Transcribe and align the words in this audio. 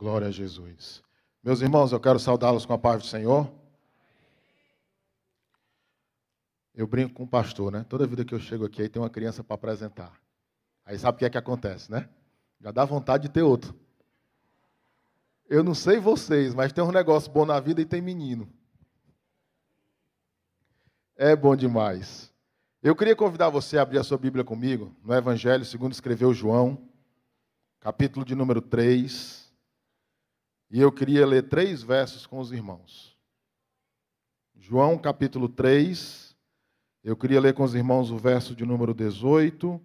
Glória 0.00 0.28
a 0.28 0.30
Jesus. 0.30 1.02
Meus 1.42 1.60
irmãos, 1.60 1.92
eu 1.92 2.00
quero 2.00 2.18
saudá-los 2.18 2.64
com 2.64 2.72
a 2.72 2.78
paz 2.78 3.02
do 3.02 3.06
Senhor. 3.06 3.52
Eu 6.74 6.86
brinco 6.86 7.12
com 7.12 7.24
o 7.24 7.28
pastor, 7.28 7.70
né? 7.70 7.84
Toda 7.86 8.06
vida 8.06 8.24
que 8.24 8.34
eu 8.34 8.40
chego 8.40 8.64
aqui, 8.64 8.80
aí 8.80 8.88
tem 8.88 9.02
uma 9.02 9.10
criança 9.10 9.44
para 9.44 9.56
apresentar. 9.56 10.18
Aí 10.86 10.98
sabe 10.98 11.16
o 11.16 11.18
que 11.18 11.26
é 11.26 11.28
que 11.28 11.36
acontece, 11.36 11.92
né? 11.92 12.08
Já 12.62 12.70
dá 12.70 12.82
vontade 12.82 13.24
de 13.24 13.28
ter 13.28 13.42
outro. 13.42 13.78
Eu 15.46 15.62
não 15.62 15.74
sei 15.74 15.98
vocês, 15.98 16.54
mas 16.54 16.72
tem 16.72 16.82
um 16.82 16.90
negócio 16.90 17.30
bom 17.30 17.44
na 17.44 17.60
vida 17.60 17.82
e 17.82 17.84
tem 17.84 18.00
menino. 18.00 18.50
É 21.14 21.36
bom 21.36 21.54
demais. 21.54 22.32
Eu 22.82 22.96
queria 22.96 23.14
convidar 23.14 23.50
você 23.50 23.76
a 23.76 23.82
abrir 23.82 23.98
a 23.98 24.02
sua 24.02 24.16
Bíblia 24.16 24.44
comigo, 24.44 24.96
no 25.04 25.12
Evangelho 25.12 25.66
segundo 25.66 25.92
escreveu 25.92 26.32
João, 26.32 26.88
capítulo 27.80 28.24
de 28.24 28.34
número 28.34 28.62
3. 28.62 29.39
E 30.70 30.80
eu 30.80 30.92
queria 30.92 31.26
ler 31.26 31.48
três 31.48 31.82
versos 31.82 32.26
com 32.26 32.38
os 32.38 32.52
irmãos. 32.52 33.18
João, 34.56 34.96
capítulo 34.96 35.48
3. 35.48 36.36
Eu 37.02 37.16
queria 37.16 37.40
ler 37.40 37.54
com 37.54 37.64
os 37.64 37.74
irmãos 37.74 38.10
o 38.10 38.16
verso 38.16 38.54
de 38.54 38.64
número 38.64 38.94
18, 38.94 39.80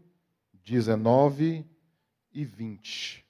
19 0.54 1.66
e 2.32 2.46
20. 2.46 3.26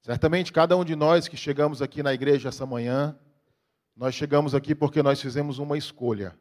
Certamente 0.00 0.52
cada 0.52 0.76
um 0.76 0.84
de 0.84 0.96
nós 0.96 1.28
que 1.28 1.36
chegamos 1.36 1.80
aqui 1.80 2.02
na 2.02 2.12
igreja 2.12 2.48
essa 2.48 2.66
manhã, 2.66 3.16
nós 3.96 4.14
chegamos 4.14 4.54
aqui 4.54 4.74
porque 4.74 5.02
nós 5.02 5.20
fizemos 5.20 5.58
uma 5.58 5.78
escolha. 5.78 6.36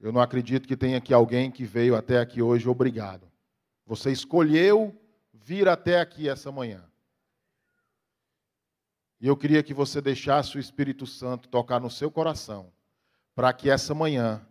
Eu 0.00 0.12
não 0.12 0.20
acredito 0.20 0.66
que 0.66 0.76
tenha 0.76 0.98
aqui 0.98 1.12
alguém 1.12 1.50
que 1.50 1.64
veio 1.64 1.94
até 1.94 2.18
aqui 2.18 2.40
hoje 2.40 2.68
obrigado. 2.68 3.30
Você 3.86 4.10
escolheu 4.10 4.98
vir 5.32 5.68
até 5.68 6.00
aqui 6.00 6.28
essa 6.28 6.50
manhã. 6.50 6.82
E 9.22 9.28
eu 9.28 9.36
queria 9.36 9.62
que 9.62 9.72
você 9.72 10.00
deixasse 10.00 10.56
o 10.56 10.58
Espírito 10.58 11.06
Santo 11.06 11.48
tocar 11.48 11.78
no 11.78 11.88
seu 11.88 12.10
coração, 12.10 12.72
para 13.36 13.52
que 13.52 13.70
essa 13.70 13.94
manhã 13.94 14.44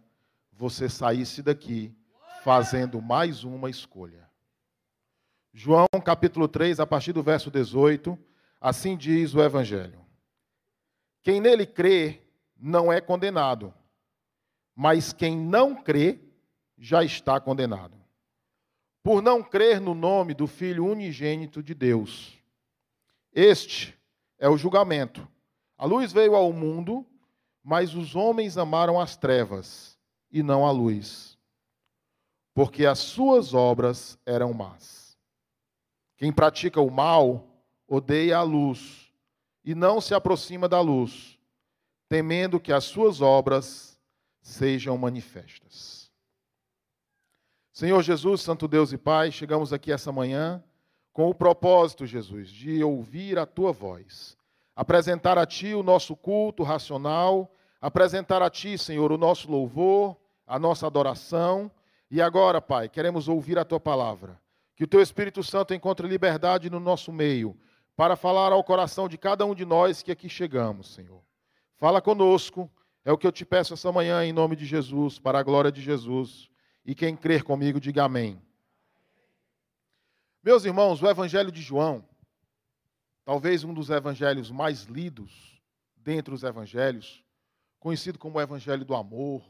você 0.50 0.88
saísse 0.88 1.44
daqui 1.44 1.94
fazendo 2.41 3.02
mais 3.02 3.44
uma 3.44 3.69
escolha. 3.69 4.30
João 5.53 5.88
capítulo 6.05 6.47
3, 6.47 6.80
a 6.80 6.88
partir 6.88 7.11
do 7.11 7.22
verso 7.22 7.52
18, 7.52 8.17
assim 8.61 8.95
diz 8.95 9.36
o 9.36 9.44
Evangelho. 9.44 9.99
Quem 11.22 11.42
nele 11.42 11.66
crê 11.66 12.22
não 12.58 12.94
é 12.94 13.02
condenado, 13.02 13.73
mas 14.73 15.11
quem 15.11 15.36
não 15.38 15.83
crê 15.83 16.17
já 16.77 17.03
está 17.03 17.42
condenado. 17.42 17.97
Por 19.03 19.22
não 19.22 19.44
crer 19.44 19.81
no 19.81 19.94
nome 19.94 20.33
do 20.33 20.47
Filho 20.47 20.86
unigênito 20.86 21.61
de 21.61 21.73
Deus. 21.73 22.39
Este 23.33 23.99
é 24.42 24.50
o 24.50 24.58
julgamento. 24.58 25.25
A 25.78 25.86
luz 25.86 26.11
veio 26.11 26.36
ao 26.36 26.52
mundo, 26.52 27.06
mas 27.64 27.94
os 27.94 28.16
homens 28.16 28.58
amaram 28.58 29.00
as 29.00 29.16
trevas 29.16 29.98
e 30.31 30.42
não 30.42 30.66
a 30.66 30.72
luz, 30.72 31.38
porque 32.53 32.86
as 32.88 32.98
suas 32.98 33.53
obras 33.53 34.17
eram 34.25 34.52
más. 34.52 35.16
Quem 36.17 36.33
pratica 36.33 36.81
o 36.81 36.89
mal 36.89 37.48
odeia 37.88 38.38
a 38.38 38.42
luz 38.42 39.14
e 39.64 39.75
não 39.75 40.02
se 40.02 40.16
aproxima 40.16 40.67
da 40.67 40.81
luz, 40.81 41.38
temendo 42.09 42.59
que 42.59 42.73
as 42.73 42.83
suas 42.86 43.22
obras 43.22 44.00
sejam 44.42 44.98
manifestas. 44.98 46.11
Senhor 47.72 48.02
Jesus, 48.02 48.42
Santo 48.42 48.67
Deus 48.67 48.92
e 48.92 48.98
Pai, 48.98 49.31
chegamos 49.31 49.72
aqui 49.72 49.92
essa 49.92 50.11
manhã 50.11 50.64
com 51.14 51.30
o 51.30 51.36
propósito, 51.36 52.06
Jesus, 52.06 52.50
de 52.50 52.84
ouvir 52.84 53.38
a 53.38 53.45
tua 53.45 53.72
voz, 53.72 54.38
apresentar 54.76 55.38
a 55.38 55.45
ti 55.45 55.73
o 55.73 55.84
nosso 55.84 56.16
culto 56.16 56.64
racional, 56.64 57.52
apresentar 57.81 58.42
a 58.42 58.50
ti, 58.50 58.78
Senhor, 58.78 59.12
o 59.12 59.17
nosso 59.17 59.52
louvor, 59.52 60.16
a 60.48 60.58
nossa 60.58 60.88
adoração. 60.88 61.70
E 62.10 62.21
agora, 62.21 62.61
Pai, 62.61 62.88
queremos 62.88 63.27
ouvir 63.27 63.58
a 63.58 63.66
tua 63.66 63.80
palavra. 63.80 64.39
Que 64.76 64.83
o 64.83 64.88
teu 64.88 65.02
Espírito 65.02 65.44
Santo 65.44 65.73
encontre 65.73 66.08
liberdade 66.08 66.70
no 66.70 66.80
nosso 66.80 67.11
meio 67.11 67.58
para 67.95 68.16
falar 68.16 68.52
ao 68.52 68.64
coração 68.64 69.08
de 69.08 69.17
cada 69.17 69.45
um 69.45 69.54
de 69.54 69.66
nós 69.66 70.02
que 70.02 70.11
aqui 70.11 70.30
chegamos, 70.30 70.94
Senhor. 70.94 71.21
Fala 71.77 72.02
conosco, 72.02 72.70
é 73.04 73.11
o 73.11 73.17
que 73.17 73.27
eu 73.27 73.32
te 73.32 73.45
peço 73.45 73.73
essa 73.73 73.92
manhã, 73.92 74.23
em 74.23 74.33
nome 74.33 74.55
de 74.55 74.66
Jesus, 74.66 75.20
para 75.20 75.39
a 75.39 75.44
glória 75.44 75.71
de 75.71 75.82
Jesus. 75.82 76.50
E 76.86 76.95
quem 76.95 77.16
crer 77.16 77.44
comigo, 77.44 77.80
diga 77.80 78.04
amém. 78.04 78.42
Meus 80.43 80.65
irmãos, 80.65 81.02
o 81.03 81.07
Evangelho 81.07 81.52
de 81.52 81.61
João, 81.61 82.03
talvez 83.23 83.63
um 83.63 83.73
dos 83.73 83.91
evangelhos 83.91 84.49
mais 84.49 84.83
lidos 84.83 85.61
dentre 85.95 86.33
os 86.33 86.43
evangelhos, 86.43 87.23
conhecido 87.79 88.17
como 88.17 88.39
o 88.39 88.41
Evangelho 88.41 88.83
do 88.83 88.95
Amor. 88.95 89.43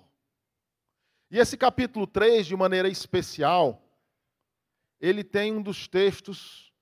E 1.30 1.38
esse 1.38 1.56
capítulo 1.56 2.06
3, 2.06 2.46
de 2.46 2.58
maneira 2.58 2.90
especial, 2.90 3.82
ele 5.00 5.24
tem 5.24 5.54
um 5.54 5.62
dos 5.62 5.88
textos 5.88 6.74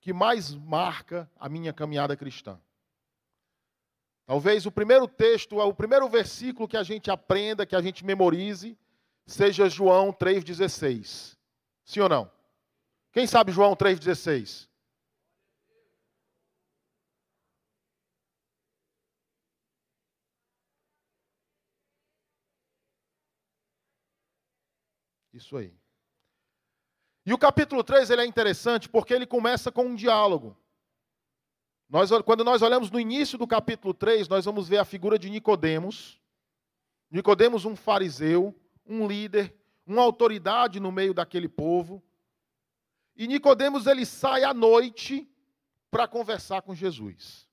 que 0.00 0.14
mais 0.14 0.54
marca 0.54 1.30
a 1.38 1.46
minha 1.46 1.74
caminhada 1.74 2.16
cristã. 2.16 2.58
Talvez 4.24 4.64
o 4.64 4.72
primeiro 4.72 5.06
texto, 5.06 5.58
o 5.58 5.74
primeiro 5.74 6.08
versículo 6.08 6.66
que 6.66 6.76
a 6.78 6.82
gente 6.82 7.10
aprenda, 7.10 7.66
que 7.66 7.76
a 7.76 7.82
gente 7.82 8.02
memorize, 8.02 8.78
seja 9.26 9.68
João 9.68 10.10
3,16. 10.10 11.36
Sim 11.84 12.00
ou 12.00 12.08
não? 12.08 12.33
Quem 13.14 13.28
sabe 13.28 13.52
João 13.52 13.76
3,16? 13.76 14.68
Isso 25.32 25.56
aí. 25.56 25.72
E 27.24 27.32
o 27.32 27.38
capítulo 27.38 27.84
3 27.84 28.10
ele 28.10 28.22
é 28.22 28.26
interessante 28.26 28.88
porque 28.88 29.14
ele 29.14 29.26
começa 29.26 29.70
com 29.70 29.84
um 29.84 29.94
diálogo. 29.94 30.56
Nós, 31.88 32.10
quando 32.24 32.42
nós 32.42 32.62
olhamos 32.62 32.90
no 32.90 32.98
início 32.98 33.38
do 33.38 33.46
capítulo 33.46 33.94
3, 33.94 34.26
nós 34.26 34.44
vamos 34.44 34.68
ver 34.68 34.78
a 34.78 34.84
figura 34.84 35.16
de 35.16 35.30
Nicodemos. 35.30 36.20
Nicodemos, 37.08 37.64
um 37.64 37.76
fariseu, 37.76 38.52
um 38.84 39.06
líder, 39.06 39.54
uma 39.86 40.02
autoridade 40.02 40.80
no 40.80 40.90
meio 40.90 41.14
daquele 41.14 41.48
povo. 41.48 42.02
E 43.16 43.26
Nicodemos 43.26 43.86
ele 43.86 44.04
sai 44.04 44.44
à 44.44 44.52
noite 44.52 45.28
para 45.90 46.08
conversar 46.08 46.62
com 46.62 46.74
Jesus. 46.74 47.48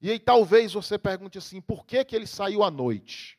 E 0.00 0.10
aí 0.10 0.18
talvez 0.18 0.72
você 0.72 0.98
pergunte 0.98 1.38
assim, 1.38 1.60
por 1.60 1.86
que, 1.86 2.04
que 2.04 2.14
ele 2.14 2.26
saiu 2.26 2.62
à 2.62 2.70
noite? 2.70 3.38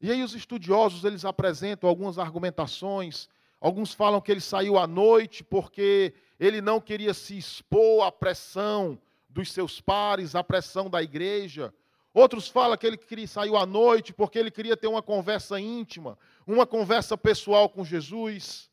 E 0.00 0.10
aí 0.10 0.22
os 0.22 0.34
estudiosos 0.34 1.04
eles 1.04 1.24
apresentam 1.24 1.88
algumas 1.88 2.18
argumentações. 2.18 3.28
Alguns 3.60 3.92
falam 3.92 4.20
que 4.20 4.30
ele 4.30 4.40
saiu 4.40 4.78
à 4.78 4.86
noite 4.86 5.44
porque 5.44 6.14
ele 6.38 6.60
não 6.60 6.80
queria 6.80 7.14
se 7.14 7.36
expor 7.36 8.04
à 8.04 8.12
pressão 8.12 9.00
dos 9.28 9.52
seus 9.52 9.80
pares, 9.80 10.34
à 10.34 10.42
pressão 10.42 10.88
da 10.88 11.02
igreja. 11.02 11.72
Outros 12.16 12.48
falam 12.48 12.76
que 12.78 12.86
ele 12.86 13.26
saiu 13.26 13.56
à 13.56 13.66
noite 13.66 14.12
porque 14.12 14.38
ele 14.38 14.50
queria 14.50 14.76
ter 14.76 14.86
uma 14.86 15.02
conversa 15.02 15.60
íntima, 15.60 16.18
uma 16.46 16.66
conversa 16.66 17.18
pessoal 17.18 17.68
com 17.68 17.84
Jesus. 17.84 18.70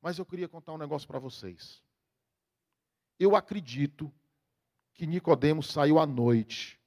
Mas 0.00 0.18
eu 0.18 0.26
queria 0.26 0.48
contar 0.48 0.72
um 0.72 0.78
negócio 0.78 1.08
para 1.08 1.18
vocês. 1.18 1.82
Eu 3.18 3.34
acredito 3.34 4.12
que 4.92 5.06
Nicodemos 5.06 5.68
saiu 5.68 5.98
à 5.98 6.04
noite 6.04 6.78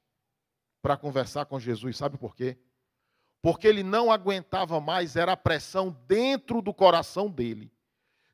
para 0.81 0.95
conversar 0.95 1.45
com 1.45 1.59
Jesus. 1.59 1.97
Sabe 1.97 2.17
por 2.17 2.35
quê? 2.35 2.57
porque 3.45 3.67
ele 3.67 3.83
não 3.83 4.11
aguentava 4.11 4.81
mais, 4.81 5.15
era 5.15 5.33
a 5.33 5.37
pressão 5.37 5.95
dentro 6.07 6.63
do 6.63 6.73
coração 6.73 7.29
dele, 7.29 7.71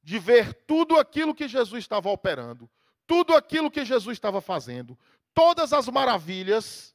de 0.02 0.18
ver 0.18 0.54
tudo 0.54 0.98
aquilo 0.98 1.36
que 1.36 1.50
Jesus 1.50 1.84
estava 1.84 2.10
operando, 2.10 2.70
tudo 3.06 3.36
aquilo 3.36 3.70
que 3.70 3.84
Jesus 3.84 4.16
estava 4.16 4.40
fazendo, 4.40 4.98
todas 5.34 5.74
as 5.74 5.90
maravilhas, 5.90 6.91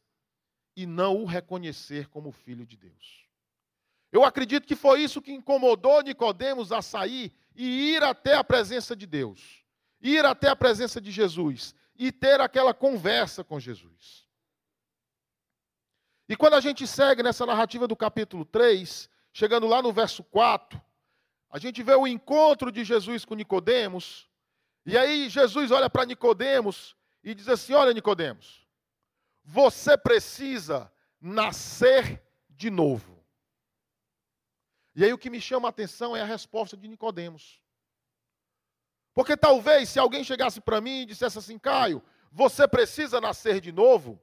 e 0.76 0.84
não 0.84 1.22
o 1.22 1.24
reconhecer 1.24 2.08
como 2.08 2.30
filho 2.30 2.66
de 2.66 2.76
Deus. 2.76 3.26
Eu 4.12 4.24
acredito 4.24 4.66
que 4.66 4.76
foi 4.76 5.00
isso 5.00 5.22
que 5.22 5.32
incomodou 5.32 6.02
Nicodemos 6.02 6.70
a 6.70 6.82
sair 6.82 7.32
e 7.54 7.94
ir 7.94 8.02
até 8.04 8.34
a 8.34 8.44
presença 8.44 8.94
de 8.94 9.06
Deus, 9.06 9.64
ir 10.00 10.24
até 10.24 10.48
a 10.48 10.56
presença 10.56 11.00
de 11.00 11.10
Jesus 11.10 11.74
e 11.96 12.12
ter 12.12 12.40
aquela 12.40 12.74
conversa 12.74 13.42
com 13.42 13.58
Jesus. 13.58 14.26
E 16.28 16.36
quando 16.36 16.54
a 16.54 16.60
gente 16.60 16.86
segue 16.86 17.22
nessa 17.22 17.46
narrativa 17.46 17.86
do 17.86 17.96
capítulo 17.96 18.44
3, 18.44 19.08
chegando 19.32 19.66
lá 19.66 19.80
no 19.80 19.92
verso 19.92 20.22
4, 20.24 20.80
a 21.50 21.58
gente 21.58 21.82
vê 21.82 21.94
o 21.94 22.06
encontro 22.06 22.70
de 22.70 22.84
Jesus 22.84 23.24
com 23.24 23.34
Nicodemos, 23.34 24.28
e 24.84 24.96
aí 24.98 25.28
Jesus 25.28 25.70
olha 25.70 25.88
para 25.88 26.04
Nicodemos 26.04 26.96
e 27.22 27.34
diz 27.34 27.48
assim: 27.48 27.74
"Olha 27.74 27.92
Nicodemos, 27.92 28.65
você 29.46 29.96
precisa 29.96 30.92
nascer 31.20 32.22
de 32.50 32.68
novo". 32.68 33.16
E 34.94 35.04
aí 35.04 35.12
o 35.12 35.18
que 35.18 35.30
me 35.30 35.40
chama 35.40 35.68
a 35.68 35.70
atenção 35.70 36.16
é 36.16 36.22
a 36.22 36.26
resposta 36.26 36.76
de 36.76 36.88
Nicodemos. 36.88 37.62
Porque 39.14 39.36
talvez 39.36 39.88
se 39.88 39.98
alguém 39.98 40.22
chegasse 40.22 40.60
para 40.60 40.80
mim 40.80 41.00
e 41.02 41.06
dissesse 41.06 41.38
assim, 41.38 41.58
Caio, 41.58 42.02
você 42.30 42.68
precisa 42.68 43.18
nascer 43.18 43.62
de 43.62 43.72
novo? 43.72 44.20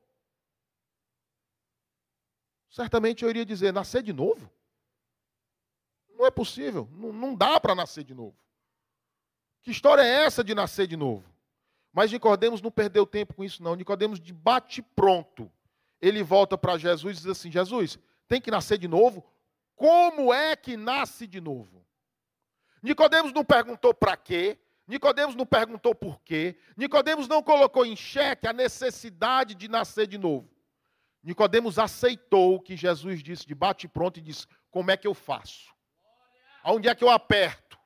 Certamente 2.69 3.23
eu 3.23 3.29
iria 3.29 3.43
dizer, 3.45 3.73
nascer 3.73 4.03
de 4.03 4.13
novo? 4.13 4.51
Não 6.09 6.27
é 6.27 6.31
possível, 6.31 6.87
não, 6.91 7.11
não 7.11 7.35
dá 7.35 7.59
para 7.59 7.73
nascer 7.73 8.03
de 8.03 8.13
novo. 8.13 8.37
Que 9.63 9.71
história 9.71 10.03
é 10.03 10.25
essa 10.25 10.43
de 10.43 10.53
nascer 10.53 10.85
de 10.85 10.95
novo? 10.95 11.32
Mas 11.93 12.11
Nicodemos 12.11 12.59
não 12.59 12.71
perdeu 12.71 13.05
tempo 13.05 13.35
com 13.35 13.43
isso, 13.43 13.61
não. 13.61 13.75
Nicodemos 13.75 14.19
de 14.19 14.33
bate 14.33 14.81
pronto. 14.81 15.49
Ele 16.01 16.23
volta 16.23 16.57
para 16.57 16.77
Jesus 16.77 17.17
e 17.17 17.21
diz 17.21 17.29
assim: 17.29 17.51
Jesus, 17.51 17.99
tem 18.27 18.41
que 18.41 18.49
nascer 18.49 18.79
de 18.79 18.87
novo? 18.87 19.23
Como 19.75 20.33
é 20.33 20.55
que 20.55 20.75
nasce 20.75 21.27
de 21.27 21.39
novo? 21.39 21.85
Nicodemos 22.81 23.31
não 23.31 23.45
perguntou 23.45 23.93
para 23.93 24.17
quê, 24.17 24.57
Nicodemos 24.87 25.35
não 25.35 25.45
perguntou 25.45 25.95
por 25.95 26.19
quê, 26.21 26.57
Nicodemos 26.75 27.27
não 27.27 27.41
colocou 27.41 27.85
em 27.85 27.95
xeque 27.95 28.47
a 28.47 28.53
necessidade 28.53 29.55
de 29.55 29.67
nascer 29.67 30.07
de 30.07 30.17
novo. 30.17 30.49
Nicodemos 31.23 31.79
aceitou 31.79 32.55
o 32.55 32.59
que 32.59 32.75
Jesus 32.75 33.23
disse 33.23 33.47
de 33.47 33.55
bate 33.55 33.87
pronto 33.87 34.17
e 34.17 34.21
disse: 34.21 34.47
"Como 34.69 34.91
é 34.91 34.97
que 34.97 35.07
eu 35.07 35.13
faço? 35.13 35.71
Aonde 36.63 36.89
é 36.89 36.95
que 36.95 37.03
eu 37.03 37.09
aperto? 37.09 37.77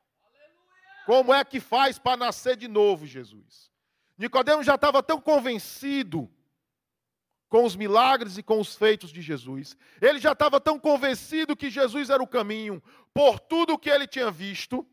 Como 1.05 1.33
é 1.33 1.43
que 1.45 1.59
faz 1.59 1.99
para 1.99 2.17
nascer 2.17 2.55
de 2.55 2.67
novo, 2.67 3.05
Jesus?" 3.05 3.69
Nicodemos 4.17 4.65
já 4.65 4.75
estava 4.75 5.03
tão 5.03 5.21
convencido 5.21 6.29
com 7.47 7.63
os 7.63 7.75
milagres 7.75 8.37
e 8.37 8.43
com 8.43 8.59
os 8.59 8.75
feitos 8.75 9.11
de 9.11 9.21
Jesus. 9.21 9.77
Ele 10.01 10.19
já 10.19 10.31
estava 10.31 10.59
tão 10.59 10.79
convencido 10.79 11.55
que 11.55 11.69
Jesus 11.69 12.09
era 12.09 12.21
o 12.21 12.27
caminho, 12.27 12.81
por 13.13 13.39
tudo 13.39 13.73
o 13.73 13.77
que 13.77 13.89
ele 13.89 14.07
tinha 14.07 14.31
visto, 14.31 14.85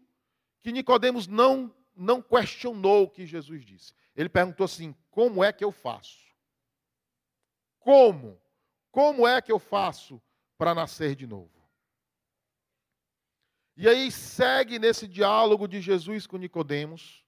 que 0.62 0.72
Nicodemos 0.72 1.26
não 1.26 1.74
não 1.96 2.20
questionou 2.20 3.04
o 3.04 3.08
que 3.08 3.24
Jesus 3.24 3.64
disse. 3.64 3.94
Ele 4.16 4.28
perguntou 4.28 4.64
assim: 4.64 4.94
"Como 5.10 5.44
é 5.44 5.52
que 5.52 5.64
eu 5.64 5.70
faço?" 5.70 6.24
Como? 7.78 8.40
Como 8.90 9.26
é 9.26 9.40
que 9.42 9.52
eu 9.52 9.58
faço 9.58 10.20
para 10.56 10.74
nascer 10.74 11.14
de 11.14 11.26
novo? 11.26 11.54
E 13.76 13.88
aí 13.88 14.10
segue 14.10 14.78
nesse 14.78 15.06
diálogo 15.06 15.66
de 15.66 15.80
Jesus 15.80 16.26
com 16.26 16.36
Nicodemos. 16.36 17.23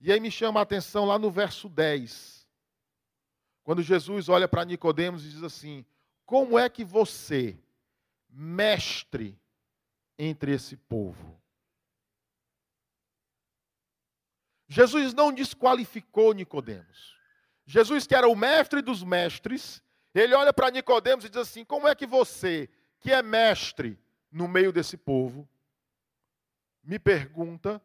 E 0.00 0.10
aí 0.10 0.18
me 0.18 0.30
chama 0.30 0.60
a 0.60 0.62
atenção 0.62 1.04
lá 1.04 1.18
no 1.18 1.30
verso 1.30 1.68
10. 1.68 2.48
Quando 3.62 3.82
Jesus 3.82 4.28
olha 4.28 4.48
para 4.48 4.64
Nicodemos 4.64 5.24
e 5.24 5.28
diz 5.28 5.42
assim: 5.42 5.84
Como 6.24 6.58
é 6.58 6.68
que 6.70 6.84
você, 6.84 7.58
mestre 8.28 9.38
entre 10.18 10.52
esse 10.52 10.76
povo? 10.76 11.38
Jesus 14.66 15.12
não 15.12 15.32
desqualificou 15.32 16.32
Nicodemos. 16.32 17.18
Jesus, 17.66 18.06
que 18.06 18.14
era 18.14 18.26
o 18.26 18.34
mestre 18.34 18.80
dos 18.80 19.02
mestres, 19.04 19.82
ele 20.14 20.34
olha 20.34 20.52
para 20.52 20.70
Nicodemos 20.70 21.24
e 21.24 21.28
diz 21.28 21.38
assim: 21.38 21.64
Como 21.64 21.86
é 21.86 21.94
que 21.94 22.06
você, 22.06 22.70
que 23.00 23.12
é 23.12 23.20
mestre 23.20 23.98
no 24.32 24.48
meio 24.48 24.72
desse 24.72 24.96
povo, 24.96 25.46
me 26.82 26.98
pergunta, 26.98 27.82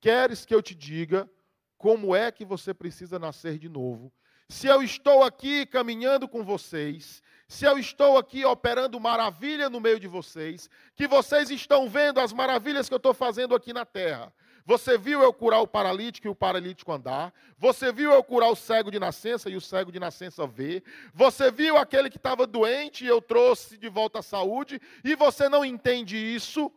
queres 0.00 0.46
que 0.46 0.54
eu 0.54 0.62
te 0.62 0.74
diga 0.74 1.28
como 1.78 2.14
é 2.14 2.30
que 2.32 2.44
você 2.44 2.74
precisa 2.74 3.18
nascer 3.18 3.58
de 3.58 3.68
novo? 3.68 4.12
Se 4.48 4.66
eu 4.66 4.82
estou 4.82 5.22
aqui 5.22 5.64
caminhando 5.64 6.26
com 6.26 6.42
vocês, 6.42 7.22
se 7.46 7.64
eu 7.64 7.78
estou 7.78 8.18
aqui 8.18 8.44
operando 8.44 8.98
maravilha 8.98 9.70
no 9.70 9.80
meio 9.80 10.00
de 10.00 10.08
vocês, 10.08 10.68
que 10.96 11.06
vocês 11.06 11.50
estão 11.50 11.88
vendo 11.88 12.18
as 12.18 12.32
maravilhas 12.32 12.88
que 12.88 12.94
eu 12.94 12.98
estou 12.98 13.14
fazendo 13.14 13.54
aqui 13.54 13.72
na 13.72 13.84
terra, 13.84 14.32
você 14.64 14.98
viu 14.98 15.22
eu 15.22 15.32
curar 15.32 15.60
o 15.60 15.66
paralítico 15.66 16.26
e 16.26 16.30
o 16.30 16.34
paralítico 16.34 16.92
andar. 16.92 17.32
Você 17.56 17.90
viu 17.90 18.12
eu 18.12 18.22
curar 18.22 18.50
o 18.50 18.54
cego 18.54 18.90
de 18.90 18.98
nascença 18.98 19.48
e 19.48 19.56
o 19.56 19.62
cego 19.62 19.90
de 19.90 19.98
nascença 19.98 20.46
ver. 20.46 20.82
Você 21.14 21.50
viu 21.50 21.78
aquele 21.78 22.10
que 22.10 22.18
estava 22.18 22.46
doente 22.46 23.02
e 23.02 23.08
eu 23.08 23.22
trouxe 23.22 23.78
de 23.78 23.88
volta 23.88 24.18
a 24.18 24.22
saúde. 24.22 24.78
E 25.02 25.14
você 25.14 25.48
não 25.48 25.64
entende 25.64 26.18
isso? 26.18 26.70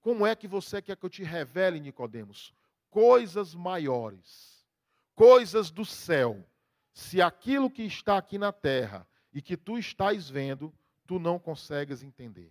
Como 0.00 0.26
é 0.26 0.34
que 0.34 0.48
você 0.48 0.80
quer 0.80 0.96
que 0.96 1.04
eu 1.04 1.10
te 1.10 1.22
revele, 1.22 1.78
Nicodemos? 1.78 2.54
Coisas 2.96 3.54
maiores, 3.54 4.66
coisas 5.14 5.70
do 5.70 5.84
céu. 5.84 6.42
Se 6.94 7.20
aquilo 7.20 7.70
que 7.70 7.82
está 7.82 8.16
aqui 8.16 8.38
na 8.38 8.52
terra 8.52 9.06
e 9.34 9.42
que 9.42 9.54
tu 9.54 9.76
estás 9.76 10.30
vendo, 10.30 10.72
tu 11.06 11.18
não 11.18 11.38
consegues 11.38 12.02
entender. 12.02 12.50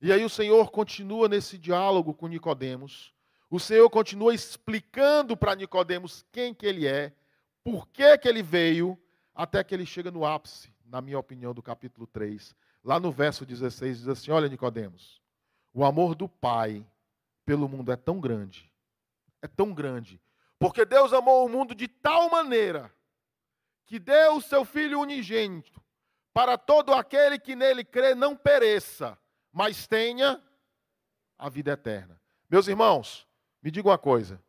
E 0.00 0.10
aí 0.10 0.24
o 0.24 0.30
Senhor 0.30 0.70
continua 0.70 1.28
nesse 1.28 1.58
diálogo 1.58 2.14
com 2.14 2.26
Nicodemos. 2.26 3.12
O 3.50 3.60
Senhor 3.60 3.90
continua 3.90 4.34
explicando 4.34 5.36
para 5.36 5.54
Nicodemos 5.54 6.24
quem 6.32 6.54
que 6.54 6.64
ele 6.64 6.86
é, 6.86 7.12
por 7.62 7.86
que 7.88 8.16
que 8.16 8.26
ele 8.26 8.42
veio, 8.42 8.98
até 9.34 9.62
que 9.62 9.74
ele 9.74 9.84
chega 9.84 10.10
no 10.10 10.24
ápice, 10.24 10.72
na 10.86 11.02
minha 11.02 11.18
opinião, 11.18 11.52
do 11.52 11.62
capítulo 11.62 12.06
3. 12.06 12.56
Lá 12.82 12.98
no 12.98 13.12
verso 13.12 13.44
16 13.44 13.98
diz 13.98 14.08
assim: 14.08 14.30
"Olha 14.30 14.48
Nicodemos, 14.48 15.20
o 15.74 15.84
amor 15.84 16.14
do 16.14 16.26
Pai 16.26 16.82
pelo 17.44 17.68
mundo 17.68 17.92
é 17.92 17.96
tão 17.96 18.20
grande, 18.20 18.72
é 19.42 19.48
tão 19.48 19.72
grande, 19.72 20.20
porque 20.58 20.84
Deus 20.84 21.12
amou 21.12 21.44
o 21.44 21.48
mundo 21.48 21.74
de 21.74 21.88
tal 21.88 22.30
maneira 22.30 22.94
que 23.86 23.98
deu 23.98 24.36
o 24.36 24.42
seu 24.42 24.64
filho 24.64 25.00
unigênito 25.00 25.82
para 26.32 26.56
todo 26.56 26.92
aquele 26.92 27.38
que 27.38 27.54
nele 27.54 27.84
crê 27.84 28.14
não 28.14 28.36
pereça, 28.36 29.18
mas 29.52 29.86
tenha 29.86 30.42
a 31.38 31.48
vida 31.48 31.72
eterna. 31.72 32.20
Meus 32.48 32.66
irmãos, 32.66 33.26
me 33.62 33.70
diga 33.70 33.88
uma 33.88 33.98
coisa. 33.98 34.42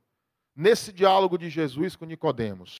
Nesse 0.55 0.91
diálogo 0.93 1.37
de 1.37 1.49
Jesus 1.49 1.95
com 1.95 2.05
Nicodemos, 2.05 2.79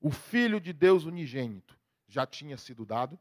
o 0.00 0.10
filho 0.10 0.60
de 0.60 0.72
Deus 0.72 1.04
unigênito 1.04 1.78
já 2.06 2.26
tinha 2.26 2.56
sido 2.56 2.84
dado? 2.84 3.18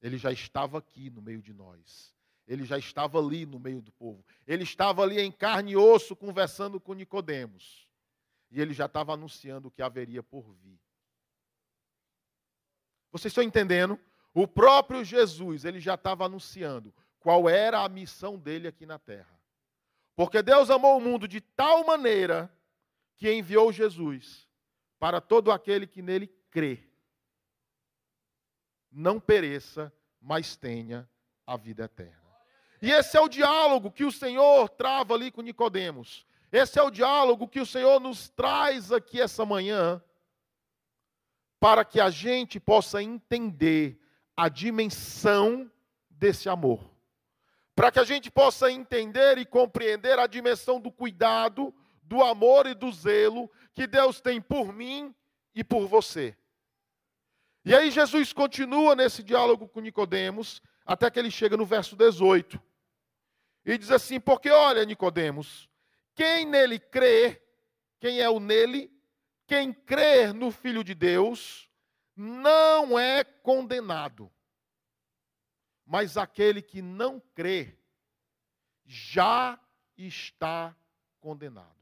Ele 0.00 0.18
já 0.18 0.32
estava 0.32 0.78
aqui 0.78 1.10
no 1.10 1.22
meio 1.22 1.42
de 1.42 1.52
nós. 1.52 2.15
Ele 2.46 2.64
já 2.64 2.78
estava 2.78 3.18
ali 3.18 3.44
no 3.44 3.58
meio 3.58 3.82
do 3.82 3.90
povo. 3.92 4.24
Ele 4.46 4.62
estava 4.62 5.02
ali 5.02 5.20
em 5.20 5.32
carne 5.32 5.72
e 5.72 5.76
osso 5.76 6.14
conversando 6.14 6.80
com 6.80 6.94
Nicodemos. 6.94 7.88
E 8.50 8.60
ele 8.60 8.72
já 8.72 8.86
estava 8.86 9.14
anunciando 9.14 9.68
o 9.68 9.70
que 9.70 9.82
haveria 9.82 10.22
por 10.22 10.52
vir. 10.54 10.80
Vocês 13.10 13.30
estão 13.30 13.42
entendendo? 13.42 13.98
O 14.32 14.46
próprio 14.46 15.02
Jesus, 15.02 15.64
ele 15.64 15.80
já 15.80 15.94
estava 15.94 16.26
anunciando 16.26 16.94
qual 17.18 17.48
era 17.48 17.82
a 17.82 17.88
missão 17.88 18.38
dele 18.38 18.68
aqui 18.68 18.86
na 18.86 18.98
terra. 18.98 19.40
Porque 20.14 20.42
Deus 20.42 20.70
amou 20.70 20.96
o 20.96 21.00
mundo 21.00 21.26
de 21.26 21.40
tal 21.40 21.84
maneira 21.84 22.52
que 23.16 23.32
enviou 23.32 23.72
Jesus 23.72 24.48
para 24.98 25.20
todo 25.20 25.50
aquele 25.50 25.86
que 25.86 26.02
nele 26.02 26.28
crê. 26.50 26.82
Não 28.92 29.18
pereça, 29.18 29.92
mas 30.20 30.56
tenha 30.56 31.08
a 31.46 31.56
vida 31.56 31.84
eterna. 31.84 32.25
E 32.86 32.92
esse 32.92 33.16
é 33.16 33.20
o 33.20 33.28
diálogo 33.28 33.90
que 33.90 34.04
o 34.04 34.12
Senhor 34.12 34.68
trava 34.68 35.12
ali 35.12 35.32
com 35.32 35.42
Nicodemos. 35.42 36.24
Esse 36.52 36.78
é 36.78 36.82
o 36.84 36.88
diálogo 36.88 37.48
que 37.48 37.58
o 37.58 37.66
Senhor 37.66 37.98
nos 37.98 38.28
traz 38.28 38.92
aqui 38.92 39.20
essa 39.20 39.44
manhã 39.44 40.00
para 41.58 41.84
que 41.84 42.00
a 42.00 42.10
gente 42.10 42.60
possa 42.60 43.02
entender 43.02 43.98
a 44.36 44.48
dimensão 44.48 45.68
desse 46.08 46.48
amor. 46.48 46.88
Para 47.74 47.90
que 47.90 47.98
a 47.98 48.04
gente 48.04 48.30
possa 48.30 48.70
entender 48.70 49.36
e 49.36 49.44
compreender 49.44 50.20
a 50.20 50.28
dimensão 50.28 50.80
do 50.80 50.92
cuidado, 50.92 51.74
do 52.04 52.22
amor 52.22 52.68
e 52.68 52.74
do 52.74 52.92
zelo 52.92 53.50
que 53.74 53.88
Deus 53.88 54.20
tem 54.20 54.40
por 54.40 54.72
mim 54.72 55.12
e 55.56 55.64
por 55.64 55.88
você. 55.88 56.36
E 57.64 57.74
aí 57.74 57.90
Jesus 57.90 58.32
continua 58.32 58.94
nesse 58.94 59.24
diálogo 59.24 59.66
com 59.66 59.80
Nicodemos, 59.80 60.62
até 60.86 61.10
que 61.10 61.18
ele 61.18 61.32
chega 61.32 61.56
no 61.56 61.66
verso 61.66 61.96
18. 61.96 62.64
E 63.66 63.76
diz 63.76 63.90
assim: 63.90 64.18
"Porque 64.18 64.48
olha, 64.48 64.84
Nicodemos, 64.86 65.68
quem 66.14 66.46
nele 66.46 66.78
crê, 66.78 67.42
quem 68.00 68.20
é 68.20 68.30
o 68.30 68.40
nele, 68.40 68.90
quem 69.46 69.72
crer 69.72 70.32
no 70.32 70.50
Filho 70.50 70.82
de 70.82 70.94
Deus, 70.94 71.68
não 72.16 72.98
é 72.98 73.22
condenado. 73.22 74.32
Mas 75.84 76.16
aquele 76.16 76.62
que 76.62 76.80
não 76.80 77.20
crê 77.34 77.76
já 78.84 79.58
está 79.96 80.74
condenado. 81.20 81.74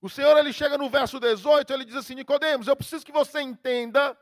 O 0.00 0.08
Senhor 0.08 0.36
ele 0.38 0.52
chega 0.52 0.78
no 0.78 0.88
verso 0.88 1.18
18, 1.18 1.72
ele 1.72 1.84
diz 1.84 1.96
assim: 1.96 2.14
Nicodemos, 2.14 2.68
eu 2.68 2.76
preciso 2.76 3.04
que 3.04 3.12
você 3.12 3.40
entenda 3.40 4.16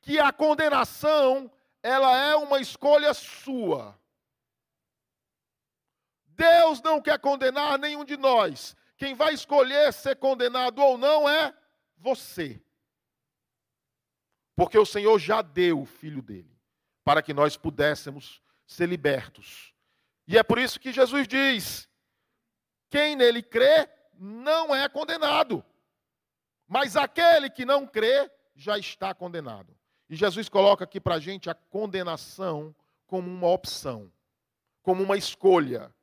que 0.00 0.18
a 0.18 0.32
condenação 0.32 1.50
ela 1.82 2.16
é 2.16 2.36
uma 2.36 2.60
escolha 2.60 3.12
sua. 3.12 3.98
Deus 6.36 6.80
não 6.82 7.00
quer 7.00 7.18
condenar 7.18 7.78
nenhum 7.78 8.04
de 8.04 8.16
nós. 8.16 8.76
Quem 8.96 9.14
vai 9.14 9.34
escolher 9.34 9.92
ser 9.92 10.16
condenado 10.16 10.80
ou 10.80 10.96
não 10.96 11.28
é 11.28 11.54
você. 11.96 12.62
Porque 14.54 14.78
o 14.78 14.86
Senhor 14.86 15.18
já 15.18 15.42
deu 15.42 15.82
o 15.82 15.86
filho 15.86 16.22
dele, 16.22 16.58
para 17.04 17.22
que 17.22 17.34
nós 17.34 17.56
pudéssemos 17.56 18.40
ser 18.66 18.88
libertos. 18.88 19.74
E 20.26 20.38
é 20.38 20.42
por 20.42 20.58
isso 20.58 20.80
que 20.80 20.92
Jesus 20.92 21.28
diz: 21.28 21.88
quem 22.88 23.16
nele 23.16 23.42
crê 23.42 23.88
não 24.18 24.74
é 24.74 24.88
condenado, 24.88 25.64
mas 26.66 26.96
aquele 26.96 27.50
que 27.50 27.64
não 27.64 27.86
crê 27.86 28.30
já 28.54 28.78
está 28.78 29.14
condenado. 29.14 29.76
E 30.08 30.16
Jesus 30.16 30.48
coloca 30.48 30.84
aqui 30.84 31.00
para 31.00 31.16
a 31.16 31.20
gente 31.20 31.50
a 31.50 31.54
condenação 31.54 32.74
como 33.06 33.30
uma 33.30 33.48
opção, 33.48 34.10
como 34.82 35.02
uma 35.02 35.16
escolha. 35.16 35.94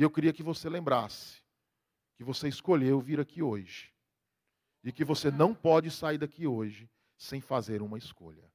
E 0.00 0.02
eu 0.02 0.10
queria 0.10 0.32
que 0.32 0.42
você 0.42 0.66
lembrasse 0.66 1.42
que 2.16 2.24
você 2.24 2.48
escolheu 2.48 2.98
vir 3.02 3.20
aqui 3.20 3.42
hoje. 3.42 3.92
E 4.82 4.90
que 4.90 5.04
você 5.04 5.30
não 5.30 5.54
pode 5.54 5.90
sair 5.90 6.16
daqui 6.16 6.46
hoje 6.46 6.88
sem 7.18 7.38
fazer 7.38 7.82
uma 7.82 7.98
escolha. 7.98 8.50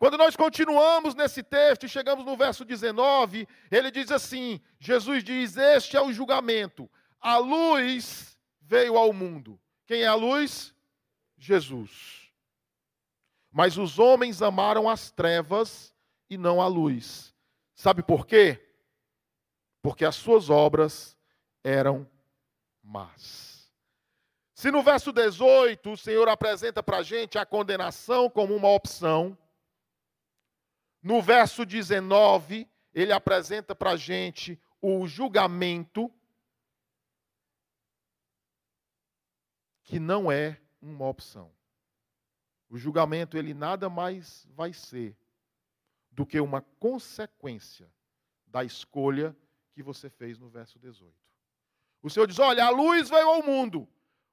Quando 0.00 0.18
nós 0.18 0.34
continuamos 0.34 1.14
nesse 1.14 1.44
texto 1.44 1.86
e 1.86 1.88
chegamos 1.88 2.24
no 2.24 2.36
verso 2.36 2.64
19, 2.64 3.46
ele 3.70 3.88
diz 3.88 4.10
assim: 4.10 4.60
Jesus 4.80 5.22
diz: 5.22 5.56
Este 5.56 5.96
é 5.96 6.00
o 6.00 6.12
julgamento. 6.12 6.90
A 7.20 7.38
luz 7.38 8.36
veio 8.60 8.96
ao 8.96 9.12
mundo. 9.12 9.60
Quem 9.86 10.02
é 10.02 10.08
a 10.08 10.14
luz? 10.16 10.74
Jesus. 11.38 12.32
Mas 13.52 13.78
os 13.78 13.96
homens 14.00 14.42
amaram 14.42 14.88
as 14.88 15.08
trevas 15.08 15.94
e 16.28 16.36
não 16.36 16.60
a 16.60 16.66
luz. 16.66 17.32
Sabe 17.76 18.02
por 18.02 18.26
quê? 18.26 18.65
Porque 19.86 20.04
as 20.04 20.16
suas 20.16 20.50
obras 20.50 21.16
eram 21.62 22.10
más. 22.82 23.72
Se 24.52 24.68
no 24.68 24.82
verso 24.82 25.12
18 25.12 25.92
o 25.92 25.96
Senhor 25.96 26.28
apresenta 26.28 26.82
para 26.82 26.96
a 26.96 27.02
gente 27.04 27.38
a 27.38 27.46
condenação 27.46 28.28
como 28.28 28.52
uma 28.52 28.68
opção, 28.68 29.38
no 31.00 31.22
verso 31.22 31.64
19 31.64 32.68
ele 32.92 33.12
apresenta 33.12 33.76
para 33.76 33.92
a 33.92 33.96
gente 33.96 34.60
o 34.82 35.06
julgamento, 35.06 36.12
que 39.84 40.00
não 40.00 40.32
é 40.32 40.60
uma 40.82 41.06
opção. 41.06 41.54
O 42.68 42.76
julgamento 42.76 43.38
ele 43.38 43.54
nada 43.54 43.88
mais 43.88 44.48
vai 44.50 44.72
ser 44.72 45.16
do 46.10 46.26
que 46.26 46.40
uma 46.40 46.60
consequência 46.60 47.88
da 48.48 48.64
escolha 48.64 49.32
que 49.76 49.82
você 49.82 50.08
fez 50.08 50.38
no 50.38 50.48
verso 50.48 50.78
18. 50.78 51.12
O 52.02 52.08
Senhor 52.08 52.26
diz: 52.26 52.38
Olha, 52.38 52.64
a 52.64 52.70
luz 52.70 53.10
veio 53.10 53.28
ao 53.28 53.42
mundo, 53.42 53.86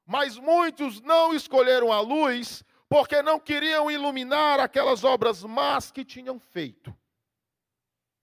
mas 0.06 0.38
muitos 0.38 1.02
não 1.02 1.34
escolheram 1.34 1.92
a 1.92 2.00
luz 2.00 2.64
porque 2.88 3.22
não 3.22 3.38
queriam 3.38 3.92
iluminar 3.92 4.62
aquelas 4.62 5.04
obras 5.04 5.44
más 5.44 5.92
que 5.92 6.06
tinham 6.06 6.40
feito. 6.40 6.96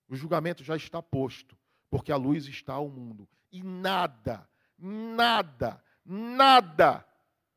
O 0.08 0.16
julgamento 0.16 0.64
já 0.64 0.74
está 0.76 1.02
posto, 1.02 1.58
porque 1.90 2.10
a 2.10 2.16
luz 2.16 2.46
está 2.46 2.72
ao 2.72 2.88
mundo. 2.88 3.28
E 3.52 3.62
nada, 3.62 4.48
nada, 4.78 5.84
nada 6.02 7.06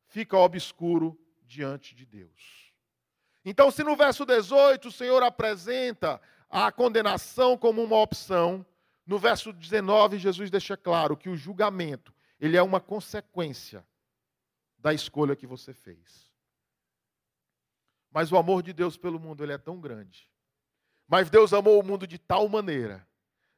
fica 0.08 0.36
obscuro 0.36 1.18
diante 1.42 1.94
de 1.94 2.04
Deus. 2.04 2.70
Então, 3.42 3.70
se 3.70 3.82
no 3.82 3.96
verso 3.96 4.26
18 4.26 4.88
o 4.88 4.92
Senhor 4.92 5.22
apresenta 5.22 6.20
a 6.50 6.70
condenação 6.70 7.56
como 7.56 7.82
uma 7.82 7.96
opção, 7.96 8.64
no 9.06 9.18
verso 9.18 9.52
19 9.52 10.18
Jesus 10.18 10.50
deixa 10.50 10.76
claro 10.76 11.16
que 11.16 11.28
o 11.28 11.36
julgamento, 11.36 12.14
ele 12.40 12.56
é 12.56 12.62
uma 12.62 12.80
consequência 12.80 13.86
da 14.78 14.92
escolha 14.92 15.36
que 15.36 15.46
você 15.46 15.72
fez. 15.72 16.30
Mas 18.10 18.30
o 18.30 18.36
amor 18.36 18.62
de 18.62 18.72
Deus 18.72 18.96
pelo 18.96 19.18
mundo, 19.18 19.42
ele 19.42 19.52
é 19.52 19.58
tão 19.58 19.80
grande. 19.80 20.30
Mas 21.06 21.28
Deus 21.28 21.52
amou 21.52 21.80
o 21.80 21.82
mundo 21.82 22.06
de 22.06 22.18
tal 22.18 22.48
maneira, 22.48 23.06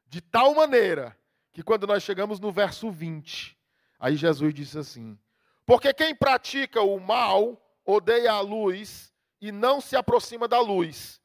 de 0.05 0.19
tal 0.19 0.53
maneira, 0.53 1.17
que 1.53 1.63
quando 1.63 1.87
nós 1.87 2.03
chegamos 2.03 2.39
no 2.39 2.51
verso 2.51 2.91
20, 2.91 3.57
aí 3.99 4.15
Jesus 4.15 4.53
disse 4.53 4.77
assim: 4.77 5.17
Porque 5.65 5.93
quem 5.93 6.15
pratica 6.15 6.81
o 6.81 6.99
mal 6.99 7.61
odeia 7.85 8.33
a 8.33 8.41
luz 8.41 9.13
e 9.39 9.51
não 9.51 9.79
se 9.79 9.95
aproxima 9.95 10.47
da 10.47 10.59
luz, 10.59 11.21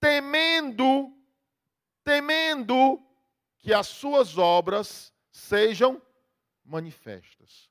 temendo, 0.00 1.12
temendo 2.04 3.00
que 3.62 3.72
as 3.72 3.86
suas 3.86 4.36
obras 4.36 5.14
sejam 5.30 6.02
manifestas. 6.64 7.70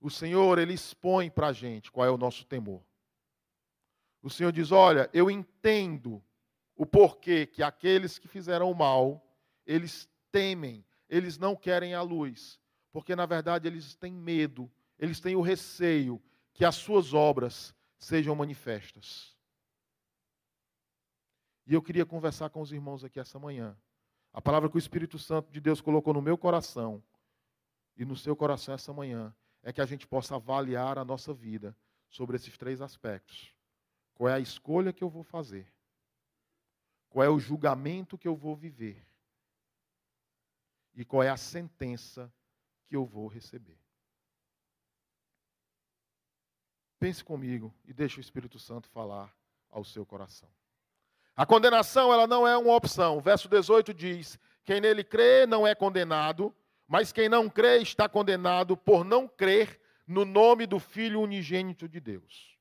O 0.00 0.10
Senhor, 0.10 0.58
Ele 0.58 0.72
expõe 0.72 1.30
para 1.30 1.48
a 1.48 1.52
gente 1.52 1.92
qual 1.92 2.06
é 2.06 2.10
o 2.10 2.16
nosso 2.16 2.46
temor. 2.46 2.82
O 4.22 4.30
Senhor 4.30 4.50
diz: 4.50 4.72
Olha, 4.72 5.08
eu 5.12 5.30
entendo 5.30 6.24
o 6.74 6.86
porquê 6.86 7.46
que 7.46 7.62
aqueles 7.62 8.18
que 8.18 8.26
fizeram 8.26 8.70
o 8.70 8.74
mal, 8.74 9.24
eles 9.66 10.08
temem, 10.32 10.84
eles 11.08 11.36
não 11.36 11.54
querem 11.54 11.94
a 11.94 12.00
luz, 12.00 12.58
porque 12.90 13.14
na 13.14 13.26
verdade 13.26 13.68
eles 13.68 13.94
têm 13.94 14.12
medo, 14.12 14.70
eles 14.98 15.20
têm 15.20 15.36
o 15.36 15.42
receio 15.42 16.22
que 16.52 16.64
as 16.64 16.76
suas 16.76 17.12
obras 17.12 17.74
sejam 17.98 18.34
manifestas. 18.34 19.36
E 21.66 21.74
eu 21.74 21.82
queria 21.82 22.06
conversar 22.06 22.48
com 22.48 22.62
os 22.62 22.72
irmãos 22.72 23.04
aqui 23.04 23.20
essa 23.20 23.38
manhã. 23.38 23.76
A 24.38 24.40
palavra 24.40 24.70
que 24.70 24.76
o 24.76 24.78
Espírito 24.78 25.18
Santo 25.18 25.50
de 25.50 25.60
Deus 25.60 25.80
colocou 25.80 26.14
no 26.14 26.22
meu 26.22 26.38
coração 26.38 27.02
e 27.96 28.04
no 28.04 28.14
seu 28.14 28.36
coração 28.36 28.72
essa 28.72 28.92
manhã 28.92 29.34
é 29.64 29.72
que 29.72 29.80
a 29.80 29.84
gente 29.84 30.06
possa 30.06 30.36
avaliar 30.36 30.96
a 30.96 31.04
nossa 31.04 31.34
vida 31.34 31.76
sobre 32.08 32.36
esses 32.36 32.56
três 32.56 32.80
aspectos. 32.80 33.52
Qual 34.14 34.28
é 34.28 34.34
a 34.34 34.38
escolha 34.38 34.92
que 34.92 35.02
eu 35.02 35.10
vou 35.10 35.24
fazer? 35.24 35.66
Qual 37.10 37.24
é 37.24 37.28
o 37.28 37.40
julgamento 37.40 38.16
que 38.16 38.28
eu 38.28 38.36
vou 38.36 38.54
viver? 38.54 39.04
E 40.94 41.04
qual 41.04 41.24
é 41.24 41.30
a 41.30 41.36
sentença 41.36 42.32
que 42.86 42.94
eu 42.94 43.04
vou 43.04 43.26
receber? 43.26 43.80
Pense 47.00 47.24
comigo 47.24 47.74
e 47.84 47.92
deixe 47.92 48.20
o 48.20 48.20
Espírito 48.20 48.56
Santo 48.56 48.88
falar 48.88 49.36
ao 49.68 49.82
seu 49.82 50.06
coração. 50.06 50.48
A 51.38 51.46
condenação, 51.46 52.12
ela 52.12 52.26
não 52.26 52.48
é 52.48 52.58
uma 52.58 52.74
opção. 52.74 53.16
O 53.16 53.20
verso 53.20 53.48
18 53.48 53.94
diz: 53.94 54.36
Quem 54.64 54.80
nele 54.80 55.04
crê 55.04 55.46
não 55.46 55.64
é 55.64 55.72
condenado, 55.72 56.52
mas 56.88 57.12
quem 57.12 57.28
não 57.28 57.48
crê 57.48 57.78
está 57.78 58.08
condenado 58.08 58.76
por 58.76 59.04
não 59.04 59.28
crer 59.28 59.80
no 60.04 60.24
nome 60.24 60.66
do 60.66 60.80
Filho 60.80 61.20
unigênito 61.20 61.88
de 61.88 62.00
Deus. 62.00 62.58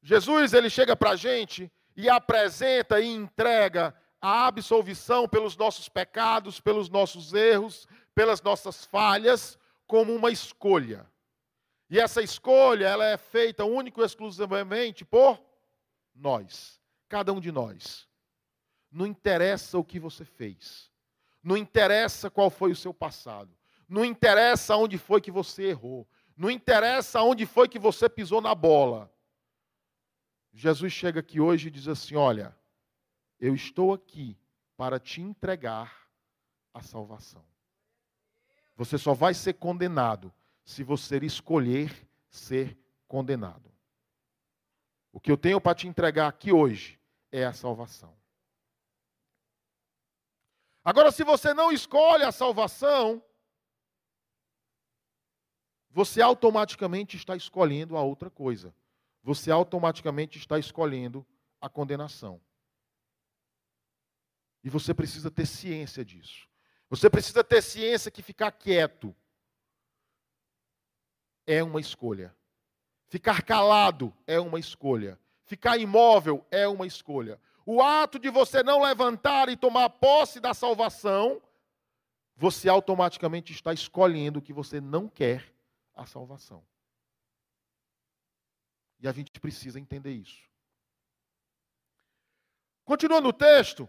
Jesus, 0.00 0.52
ele 0.52 0.70
chega 0.70 0.94
para 0.94 1.10
a 1.10 1.16
gente 1.16 1.68
e 1.96 2.08
apresenta 2.08 3.00
e 3.00 3.08
entrega 3.08 3.92
a 4.22 4.46
absolvição 4.46 5.28
pelos 5.28 5.56
nossos 5.56 5.88
pecados, 5.88 6.60
pelos 6.60 6.88
nossos 6.88 7.32
erros, 7.32 7.88
pelas 8.14 8.40
nossas 8.40 8.84
falhas, 8.84 9.58
como 9.84 10.14
uma 10.14 10.30
escolha. 10.30 11.04
E 11.90 11.98
essa 11.98 12.22
escolha, 12.22 12.86
ela 12.86 13.04
é 13.04 13.16
feita 13.16 13.64
único 13.64 14.00
e 14.00 14.04
exclusivamente 14.04 15.04
por 15.04 15.42
nós, 16.14 16.80
cada 17.08 17.32
um 17.32 17.40
de 17.40 17.50
nós. 17.50 18.08
Não 18.90 19.06
interessa 19.06 19.78
o 19.78 19.84
que 19.84 19.98
você 19.98 20.24
fez. 20.24 20.90
Não 21.42 21.56
interessa 21.56 22.30
qual 22.30 22.50
foi 22.50 22.72
o 22.72 22.76
seu 22.76 22.92
passado. 22.92 23.56
Não 23.88 24.04
interessa 24.04 24.76
onde 24.76 24.98
foi 24.98 25.20
que 25.20 25.30
você 25.30 25.64
errou. 25.64 26.08
Não 26.36 26.50
interessa 26.50 27.22
onde 27.22 27.46
foi 27.46 27.68
que 27.68 27.78
você 27.78 28.08
pisou 28.08 28.40
na 28.40 28.54
bola. 28.54 29.12
Jesus 30.52 30.92
chega 30.92 31.20
aqui 31.20 31.40
hoje 31.40 31.68
e 31.68 31.70
diz 31.70 31.86
assim: 31.86 32.16
Olha, 32.16 32.56
eu 33.38 33.54
estou 33.54 33.92
aqui 33.92 34.36
para 34.76 34.98
te 34.98 35.20
entregar 35.20 36.08
a 36.72 36.82
salvação. 36.82 37.44
Você 38.76 38.98
só 38.98 39.14
vai 39.14 39.32
ser 39.32 39.54
condenado 39.54 40.32
se 40.64 40.82
você 40.82 41.16
escolher 41.18 42.06
ser 42.28 42.76
condenado. 43.06 43.72
O 45.12 45.20
que 45.20 45.30
eu 45.30 45.36
tenho 45.36 45.60
para 45.60 45.74
te 45.74 45.86
entregar 45.86 46.28
aqui 46.28 46.52
hoje 46.52 46.95
é 47.38 47.44
a 47.44 47.52
salvação. 47.52 48.16
Agora, 50.82 51.10
se 51.10 51.22
você 51.24 51.52
não 51.52 51.70
escolhe 51.70 52.24
a 52.24 52.32
salvação, 52.32 53.22
você 55.90 56.22
automaticamente 56.22 57.16
está 57.16 57.36
escolhendo 57.36 57.96
a 57.96 58.02
outra 58.02 58.30
coisa. 58.30 58.74
Você 59.22 59.50
automaticamente 59.50 60.38
está 60.38 60.58
escolhendo 60.58 61.26
a 61.60 61.68
condenação. 61.68 62.40
E 64.62 64.70
você 64.70 64.94
precisa 64.94 65.30
ter 65.30 65.46
ciência 65.46 66.04
disso. 66.04 66.48
Você 66.88 67.10
precisa 67.10 67.42
ter 67.42 67.62
ciência 67.62 68.10
que 68.10 68.22
ficar 68.22 68.52
quieto 68.52 69.14
é 71.46 71.62
uma 71.62 71.80
escolha. 71.80 72.34
Ficar 73.08 73.42
calado 73.42 74.16
é 74.26 74.38
uma 74.38 74.58
escolha. 74.58 75.18
Ficar 75.46 75.78
imóvel 75.78 76.44
é 76.50 76.66
uma 76.66 76.86
escolha. 76.86 77.40
O 77.64 77.80
ato 77.80 78.18
de 78.18 78.28
você 78.28 78.62
não 78.64 78.82
levantar 78.82 79.48
e 79.48 79.56
tomar 79.56 79.88
posse 79.88 80.40
da 80.40 80.52
salvação, 80.52 81.40
você 82.36 82.68
automaticamente 82.68 83.52
está 83.52 83.72
escolhendo 83.72 84.42
que 84.42 84.52
você 84.52 84.80
não 84.80 85.08
quer 85.08 85.52
a 85.94 86.04
salvação. 86.04 86.64
E 88.98 89.06
a 89.06 89.12
gente 89.12 89.30
precisa 89.40 89.78
entender 89.78 90.12
isso. 90.12 90.42
Continua 92.84 93.20
no 93.20 93.32
texto, 93.32 93.88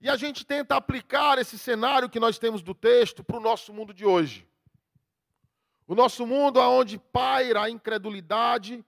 E 0.00 0.10
a 0.10 0.16
gente 0.16 0.44
tenta 0.44 0.76
aplicar 0.76 1.38
esse 1.38 1.58
cenário 1.58 2.10
que 2.10 2.20
nós 2.20 2.38
temos 2.38 2.62
do 2.62 2.74
texto 2.74 3.24
para 3.24 3.38
o 3.38 3.40
nosso 3.40 3.72
mundo 3.72 3.94
de 3.94 4.04
hoje. 4.04 4.46
O 5.86 5.94
nosso 5.94 6.26
mundo 6.26 6.60
onde 6.60 6.98
paira 6.98 7.62
a 7.62 7.70
incredulidade, 7.70 8.84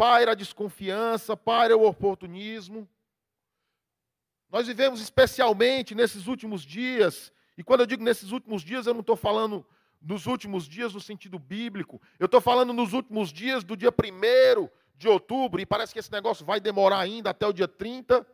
paira 0.00 0.32
a 0.32 0.34
desconfiança, 0.34 1.36
paira 1.36 1.76
o 1.76 1.86
oportunismo. 1.86 2.88
Nós 4.50 4.66
vivemos 4.66 4.98
especialmente 4.98 5.94
nesses 5.94 6.26
últimos 6.26 6.62
dias, 6.62 7.30
e 7.58 7.62
quando 7.62 7.80
eu 7.80 7.86
digo 7.86 8.02
nesses 8.02 8.32
últimos 8.32 8.62
dias, 8.62 8.86
eu 8.86 8.94
não 8.94 9.02
estou 9.02 9.14
falando 9.14 9.62
nos 10.00 10.24
últimos 10.24 10.66
dias 10.66 10.94
no 10.94 11.02
sentido 11.02 11.38
bíblico, 11.38 12.00
eu 12.18 12.24
estou 12.24 12.40
falando 12.40 12.72
nos 12.72 12.94
últimos 12.94 13.30
dias 13.30 13.62
do 13.62 13.76
dia 13.76 13.90
1 13.90 14.70
de 14.96 15.06
outubro, 15.06 15.60
e 15.60 15.66
parece 15.66 15.92
que 15.92 15.98
esse 15.98 16.10
negócio 16.10 16.46
vai 16.46 16.60
demorar 16.60 17.00
ainda 17.00 17.28
até 17.28 17.46
o 17.46 17.52
dia 17.52 17.68
30 17.68 18.26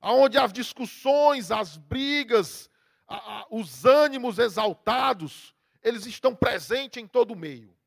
aonde 0.00 0.38
as 0.38 0.50
discussões, 0.50 1.50
as 1.50 1.76
brigas, 1.76 2.70
a, 3.06 3.16
a, 3.16 3.46
os 3.50 3.84
ânimos 3.84 4.38
exaltados, 4.38 5.54
eles 5.82 6.06
estão 6.06 6.34
presentes 6.34 7.02
em 7.02 7.06
todo 7.06 7.32
o 7.32 7.36
meio. 7.36 7.77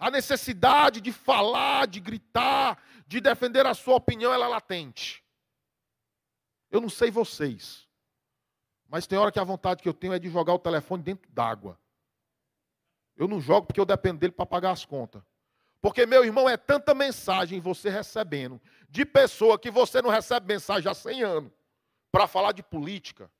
A 0.00 0.10
necessidade 0.10 0.98
de 0.98 1.12
falar, 1.12 1.86
de 1.86 2.00
gritar, 2.00 2.82
de 3.06 3.20
defender 3.20 3.66
a 3.66 3.74
sua 3.74 3.96
opinião, 3.96 4.32
ela 4.32 4.46
é 4.46 4.48
latente. 4.48 5.22
Eu 6.70 6.80
não 6.80 6.88
sei 6.88 7.10
vocês, 7.10 7.86
mas 8.88 9.06
tem 9.06 9.18
hora 9.18 9.30
que 9.30 9.38
a 9.38 9.44
vontade 9.44 9.82
que 9.82 9.88
eu 9.88 9.92
tenho 9.92 10.14
é 10.14 10.18
de 10.18 10.30
jogar 10.30 10.54
o 10.54 10.58
telefone 10.58 11.02
dentro 11.02 11.30
d'água. 11.30 11.78
Eu 13.14 13.28
não 13.28 13.38
jogo 13.42 13.66
porque 13.66 13.78
eu 13.78 13.84
dependo 13.84 14.20
dele 14.20 14.32
para 14.32 14.46
pagar 14.46 14.70
as 14.70 14.86
contas. 14.86 15.22
Porque, 15.82 16.06
meu 16.06 16.24
irmão, 16.24 16.48
é 16.48 16.56
tanta 16.56 16.94
mensagem 16.94 17.60
você 17.60 17.90
recebendo 17.90 18.58
de 18.88 19.04
pessoa 19.04 19.58
que 19.58 19.70
você 19.70 20.00
não 20.00 20.08
recebe 20.08 20.46
mensagem 20.46 20.90
há 20.90 20.94
100 20.94 21.22
anos 21.22 21.52
para 22.10 22.26
falar 22.26 22.52
de 22.52 22.62
política, 22.62 23.30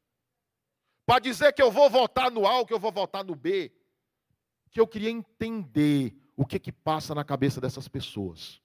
para 1.06 1.20
dizer 1.20 1.54
que 1.54 1.62
eu 1.62 1.70
vou 1.70 1.88
votar 1.88 2.30
no 2.30 2.46
A 2.46 2.58
ou 2.58 2.66
que 2.66 2.74
eu 2.74 2.78
vou 2.78 2.92
votar 2.92 3.24
no 3.24 3.34
B, 3.34 3.72
que 4.70 4.78
eu 4.78 4.86
queria 4.86 5.10
entender 5.10 6.14
o 6.40 6.46
que 6.46 6.58
que 6.58 6.72
passa 6.72 7.14
na 7.14 7.22
cabeça 7.22 7.60
dessas 7.60 7.86
pessoas. 7.86 8.62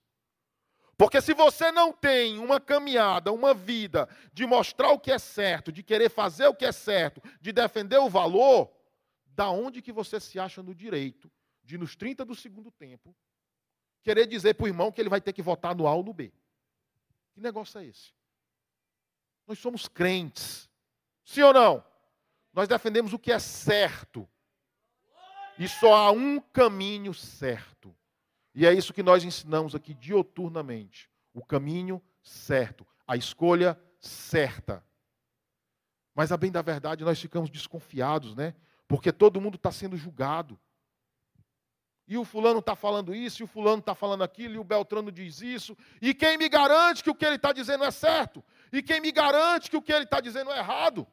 Porque 0.96 1.20
se 1.20 1.34
você 1.34 1.70
não 1.70 1.92
tem 1.92 2.38
uma 2.38 2.58
caminhada, 2.58 3.30
uma 3.30 3.52
vida 3.52 4.08
de 4.32 4.46
mostrar 4.46 4.92
o 4.92 4.98
que 4.98 5.12
é 5.12 5.18
certo, 5.18 5.70
de 5.70 5.82
querer 5.82 6.08
fazer 6.08 6.46
o 6.46 6.54
que 6.54 6.64
é 6.64 6.72
certo, 6.72 7.20
de 7.38 7.52
defender 7.52 7.98
o 7.98 8.08
valor, 8.08 8.72
da 9.26 9.50
onde 9.50 9.82
que 9.82 9.92
você 9.92 10.18
se 10.18 10.38
acha 10.38 10.62
no 10.62 10.74
direito 10.74 11.30
de 11.62 11.76
nos 11.76 11.94
30 11.94 12.24
do 12.24 12.34
segundo 12.34 12.70
tempo 12.70 13.14
querer 14.02 14.26
dizer 14.26 14.54
para 14.54 14.64
o 14.64 14.68
irmão 14.68 14.90
que 14.90 14.98
ele 14.98 15.10
vai 15.10 15.20
ter 15.20 15.34
que 15.34 15.42
votar 15.42 15.74
no 15.74 15.86
A 15.86 15.94
ou 15.94 16.02
no 16.02 16.14
B. 16.14 16.32
Que 17.34 17.42
negócio 17.42 17.78
é 17.78 17.84
esse? 17.84 18.14
Nós 19.46 19.58
somos 19.58 19.86
crentes. 19.86 20.66
Sim 21.26 21.42
ou 21.42 21.52
não? 21.52 21.84
Nós 22.54 22.68
defendemos 22.68 23.12
o 23.12 23.18
que 23.18 23.30
é 23.30 23.38
certo. 23.38 24.26
E 25.58 25.68
só 25.68 25.94
há 25.94 26.10
um 26.10 26.40
caminho 26.40 27.14
certo. 27.14 27.94
E 28.54 28.66
é 28.66 28.72
isso 28.72 28.92
que 28.92 29.02
nós 29.02 29.24
ensinamos 29.24 29.74
aqui 29.74 29.94
dioturnamente. 29.94 31.10
O 31.32 31.44
caminho 31.44 32.02
certo. 32.22 32.86
A 33.06 33.16
escolha 33.16 33.78
certa. 33.98 34.84
Mas, 36.14 36.32
a 36.32 36.36
bem 36.36 36.50
da 36.50 36.62
verdade, 36.62 37.04
nós 37.04 37.20
ficamos 37.20 37.50
desconfiados, 37.50 38.34
né? 38.34 38.54
Porque 38.88 39.12
todo 39.12 39.40
mundo 39.40 39.56
está 39.56 39.70
sendo 39.70 39.96
julgado 39.96 40.58
e 42.08 42.16
o 42.16 42.24
fulano 42.24 42.60
está 42.60 42.76
falando 42.76 43.12
isso, 43.14 43.42
e 43.42 43.44
o 43.44 43.48
fulano 43.48 43.80
está 43.80 43.94
falando 43.94 44.22
aquilo, 44.22 44.54
e 44.54 44.58
o 44.58 44.64
Beltrano 44.64 45.10
diz 45.10 45.40
isso. 45.40 45.76
E 46.00 46.14
quem 46.14 46.38
me 46.38 46.48
garante 46.48 47.02
que 47.02 47.10
o 47.10 47.14
que 47.14 47.24
ele 47.24 47.34
está 47.34 47.52
dizendo 47.52 47.82
é 47.82 47.90
certo? 47.90 48.44
E 48.72 48.80
quem 48.80 49.00
me 49.00 49.10
garante 49.10 49.68
que 49.68 49.76
o 49.76 49.82
que 49.82 49.92
ele 49.92 50.04
está 50.04 50.20
dizendo 50.20 50.52
é 50.52 50.58
errado? 50.58 51.06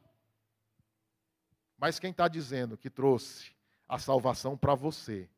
Mas 1.80 1.98
quem 1.98 2.12
está 2.12 2.28
dizendo 2.28 2.78
que 2.78 2.92
trouxe 2.92 3.53
a 3.88 3.98
salvação 3.98 4.58
para 4.58 4.76
você 4.76 5.30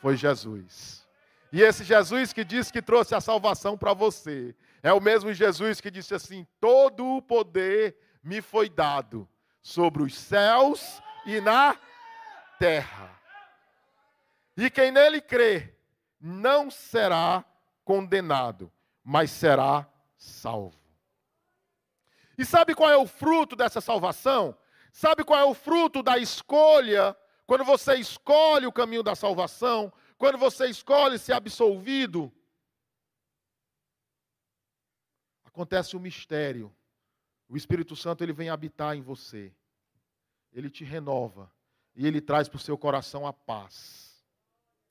foi 0.00 0.16
Jesus. 0.16 1.06
E 1.52 1.62
esse 1.62 1.84
Jesus 1.84 2.32
que 2.32 2.44
disse 2.44 2.72
que 2.72 2.80
trouxe 2.80 3.14
a 3.14 3.20
salvação 3.20 3.76
para 3.76 3.92
você 3.92 4.54
é 4.82 4.92
o 4.92 5.00
mesmo 5.00 5.32
Jesus 5.32 5.80
que 5.80 5.90
disse 5.90 6.14
assim: 6.14 6.46
Todo 6.60 7.04
o 7.16 7.22
poder 7.22 7.96
me 8.22 8.40
foi 8.40 8.68
dado 8.68 9.28
sobre 9.62 10.02
os 10.02 10.14
céus 10.14 11.02
e 11.26 11.40
na 11.40 11.76
terra. 12.58 13.18
E 14.56 14.70
quem 14.70 14.90
nele 14.90 15.20
crê 15.20 15.74
não 16.20 16.70
será 16.70 17.44
condenado, 17.84 18.70
mas 19.02 19.30
será 19.30 19.88
salvo. 20.16 20.78
E 22.36 22.44
sabe 22.44 22.74
qual 22.74 22.90
é 22.90 22.96
o 22.96 23.06
fruto 23.06 23.56
dessa 23.56 23.80
salvação? 23.80 24.56
Sabe 24.92 25.24
qual 25.24 25.38
é 25.38 25.44
o 25.44 25.54
fruto 25.54 26.02
da 26.02 26.18
escolha? 26.18 27.16
Quando 27.50 27.64
você 27.64 27.96
escolhe 27.96 28.64
o 28.64 28.70
caminho 28.70 29.02
da 29.02 29.16
salvação, 29.16 29.92
quando 30.16 30.38
você 30.38 30.66
escolhe 30.66 31.18
ser 31.18 31.32
absolvido, 31.32 32.32
acontece 35.42 35.96
um 35.96 35.98
mistério. 35.98 36.72
O 37.48 37.56
Espírito 37.56 37.96
Santo 37.96 38.22
ele 38.22 38.32
vem 38.32 38.50
habitar 38.50 38.96
em 38.96 39.00
você. 39.00 39.52
Ele 40.52 40.70
te 40.70 40.84
renova 40.84 41.50
e 41.96 42.06
ele 42.06 42.20
traz 42.20 42.48
para 42.48 42.54
o 42.56 42.60
seu 42.60 42.78
coração 42.78 43.26
a 43.26 43.32
paz 43.32 44.10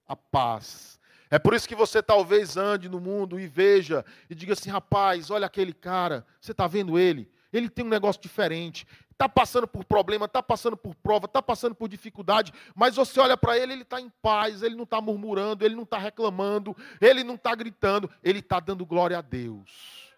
a 0.05 0.15
paz. 0.15 0.99
É 1.29 1.39
por 1.39 1.53
isso 1.53 1.67
que 1.67 1.75
você 1.75 2.01
talvez 2.01 2.57
ande 2.57 2.89
no 2.89 2.99
mundo 2.99 3.39
e 3.39 3.47
veja 3.47 4.03
e 4.29 4.35
diga 4.35 4.51
assim: 4.51 4.69
rapaz, 4.69 5.29
olha 5.29 5.45
aquele 5.45 5.71
cara, 5.71 6.25
você 6.41 6.51
está 6.51 6.67
vendo 6.67 6.99
ele? 6.99 7.31
Ele 7.51 7.69
tem 7.69 7.83
um 7.83 7.89
negócio 7.89 8.21
diferente, 8.21 8.85
está 9.11 9.27
passando 9.27 9.67
por 9.67 9.83
problema, 9.83 10.25
está 10.25 10.41
passando 10.41 10.77
por 10.77 10.95
prova, 10.95 11.25
está 11.25 11.41
passando 11.41 11.75
por 11.75 11.89
dificuldade, 11.89 12.53
mas 12.75 12.95
você 12.95 13.19
olha 13.19 13.35
para 13.35 13.57
ele, 13.57 13.73
ele 13.73 13.81
está 13.81 13.99
em 13.99 14.09
paz, 14.21 14.63
ele 14.63 14.75
não 14.75 14.83
está 14.83 15.01
murmurando, 15.01 15.65
ele 15.65 15.75
não 15.75 15.83
está 15.83 15.97
reclamando, 15.97 16.75
ele 17.01 17.23
não 17.23 17.35
está 17.35 17.53
gritando, 17.55 18.09
ele 18.23 18.39
está 18.39 18.59
dando 18.59 18.85
glória 18.85 19.17
a 19.17 19.21
Deus. 19.21 20.13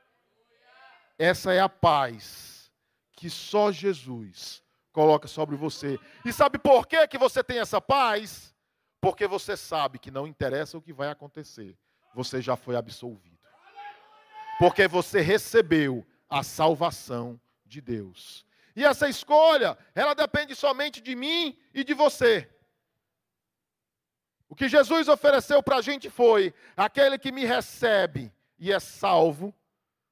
Essa 1.18 1.54
é 1.54 1.60
a 1.60 1.70
paz 1.70 2.72
que 3.14 3.30
só 3.30 3.72
Jesus 3.72 4.62
coloca 4.92 5.28
sobre 5.28 5.56
você. 5.56 6.00
E 6.26 6.34
sabe 6.34 6.58
por 6.60 6.86
que, 6.86 7.08
que 7.08 7.18
você 7.18 7.44
tem 7.44 7.60
essa 7.60 7.80
paz? 7.80 8.54
Porque 9.00 9.28
você 9.28 9.56
sabe 9.56 9.98
que 9.98 10.12
não 10.12 10.28
interessa 10.28 10.78
o 10.78 10.82
que 10.82 10.94
vai 10.94 11.10
acontecer, 11.10 11.78
você 12.14 12.42
já 12.42 12.56
foi 12.56 12.76
absolvido. 12.76 13.40
Porque 14.60 14.88
você 14.88 15.22
recebeu 15.22 16.06
a 16.32 16.42
salvação 16.42 17.40
de 17.66 17.82
Deus. 17.82 18.46
E 18.76 18.84
essa 18.84 19.08
escolha, 19.08 19.78
ela 19.94 20.16
depende 20.16 20.56
somente 20.56 21.00
de 21.00 21.16
mim 21.16 21.56
e 21.74 21.84
de 21.84 21.94
você. 21.94 22.50
O 24.50 24.56
que 24.56 24.68
Jesus 24.68 25.08
ofereceu 25.08 25.62
para 25.62 25.78
a 25.78 25.82
gente 25.82 26.10
foi: 26.10 26.54
aquele 26.76 27.20
que 27.20 27.32
me 27.32 27.46
recebe 27.46 28.34
e 28.58 28.72
é 28.72 28.80
salvo. 28.80 29.54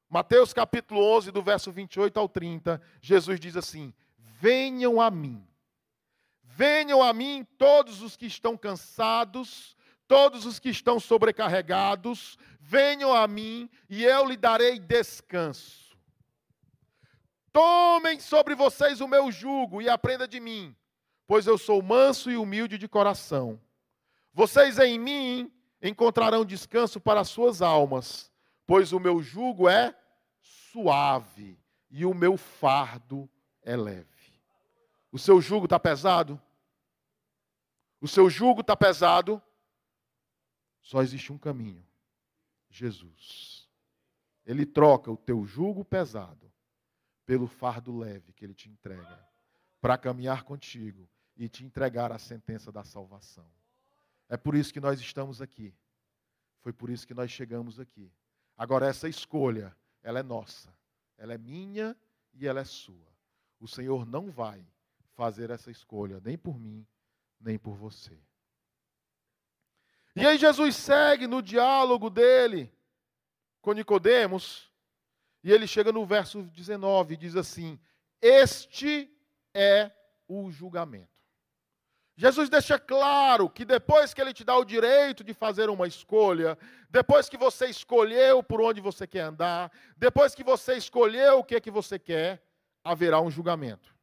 Mateus 0.09 0.53
capítulo 0.53 1.01
11, 1.15 1.31
do 1.31 1.41
verso 1.41 1.71
28 1.71 2.19
ao 2.19 2.27
30, 2.27 2.81
Jesus 3.01 3.39
diz 3.39 3.55
assim: 3.55 3.93
Venham 4.17 4.99
a 4.99 5.09
mim 5.09 5.49
Venham 6.59 7.01
a 7.01 7.13
mim 7.13 7.47
todos 7.57 8.01
os 8.01 8.17
que 8.17 8.25
estão 8.25 8.57
cansados, 8.57 9.77
todos 10.05 10.45
os 10.45 10.59
que 10.59 10.67
estão 10.67 10.99
sobrecarregados, 10.99 12.37
venham 12.59 13.15
a 13.15 13.25
mim 13.29 13.69
e 13.89 14.03
eu 14.03 14.25
lhe 14.25 14.35
darei 14.35 14.77
descanso. 14.77 15.88
Tomem 17.51 18.19
sobre 18.19 18.55
vocês 18.55 19.01
o 19.01 19.07
meu 19.07 19.31
jugo 19.31 19.81
e 19.81 19.89
aprenda 19.89 20.27
de 20.27 20.39
mim, 20.39 20.75
pois 21.25 21.47
eu 21.47 21.57
sou 21.57 21.81
manso 21.81 22.29
e 22.29 22.37
humilde 22.37 22.77
de 22.77 22.87
coração. 22.87 23.59
Vocês 24.33 24.77
em 24.79 24.99
mim 24.99 25.51
encontrarão 25.81 26.45
descanso 26.45 26.99
para 26.99 27.21
as 27.21 27.29
suas 27.29 27.61
almas, 27.61 28.31
pois 28.67 28.93
o 28.93 28.99
meu 28.99 29.21
jugo 29.21 29.67
é 29.67 29.95
suave 30.41 31.59
e 31.89 32.05
o 32.05 32.13
meu 32.13 32.37
fardo 32.37 33.29
é 33.63 33.75
leve. 33.75 34.07
O 35.11 35.17
seu 35.17 35.41
jugo 35.41 35.65
está 35.65 35.79
pesado? 35.79 36.39
o 38.01 38.07
seu 38.07 38.29
jugo 38.29 38.61
está 38.61 38.75
pesado, 38.77 39.41
só 40.81 41.01
existe 41.01 41.33
um 41.33 41.37
caminho: 41.37 41.85
Jesus. 42.69 43.67
Ele 44.45 44.65
troca 44.65 45.11
o 45.11 45.17
teu 45.17 45.45
jugo 45.45 45.85
pesado 45.85 46.48
pelo 47.29 47.45
fardo 47.45 47.95
leve 47.95 48.33
que 48.33 48.43
ele 48.43 48.55
te 48.55 48.67
entrega, 48.67 49.23
para 49.79 49.99
caminhar 49.99 50.41
contigo 50.41 51.07
e 51.37 51.47
te 51.47 51.63
entregar 51.63 52.11
a 52.11 52.17
sentença 52.17 52.71
da 52.71 52.83
salvação. 52.83 53.45
É 54.27 54.35
por 54.35 54.55
isso 54.55 54.73
que 54.73 54.79
nós 54.79 54.99
estamos 54.99 55.39
aqui. 55.39 55.71
Foi 56.61 56.73
por 56.73 56.89
isso 56.89 57.05
que 57.05 57.13
nós 57.13 57.29
chegamos 57.29 57.79
aqui. 57.79 58.11
Agora, 58.57 58.87
essa 58.87 59.07
escolha, 59.07 59.77
ela 60.01 60.17
é 60.17 60.23
nossa, 60.23 60.75
ela 61.19 61.31
é 61.31 61.37
minha 61.37 61.95
e 62.33 62.47
ela 62.47 62.61
é 62.61 62.65
sua. 62.65 63.13
O 63.59 63.67
Senhor 63.67 64.07
não 64.07 64.31
vai 64.31 64.65
fazer 65.13 65.51
essa 65.51 65.69
escolha, 65.69 66.19
nem 66.25 66.35
por 66.35 66.59
mim, 66.59 66.83
nem 67.39 67.59
por 67.59 67.75
você. 67.75 68.17
E 70.15 70.25
aí 70.25 70.39
Jesus 70.39 70.75
segue 70.75 71.27
no 71.27 71.43
diálogo 71.43 72.09
dele 72.09 72.73
com 73.61 73.73
Nicodemos, 73.73 74.68
e 75.43 75.51
ele 75.51 75.67
chega 75.67 75.91
no 75.91 76.05
verso 76.05 76.43
19 76.43 77.13
e 77.13 77.17
diz 77.17 77.35
assim: 77.35 77.79
Este 78.21 79.09
é 79.53 79.91
o 80.27 80.51
julgamento. 80.51 81.19
Jesus 82.15 82.49
deixa 82.49 82.77
claro 82.77 83.49
que 83.49 83.63
depois 83.63 84.13
que 84.13 84.19
ele 84.19 84.33
te 84.33 84.43
dá 84.43 84.57
o 84.57 84.65
direito 84.65 85.23
de 85.23 85.33
fazer 85.33 85.69
uma 85.69 85.87
escolha, 85.87 86.57
depois 86.89 87.29
que 87.29 87.37
você 87.37 87.67
escolheu 87.67 88.43
por 88.43 88.59
onde 88.59 88.81
você 88.81 89.07
quer 89.07 89.21
andar, 89.21 89.71
depois 89.95 90.35
que 90.35 90.43
você 90.43 90.75
escolheu 90.75 91.39
o 91.39 91.43
que 91.45 91.55
é 91.55 91.61
que 91.61 91.71
você 91.71 91.97
quer, 91.97 92.43
haverá 92.83 93.21
um 93.21 93.31
julgamento. 93.31 93.95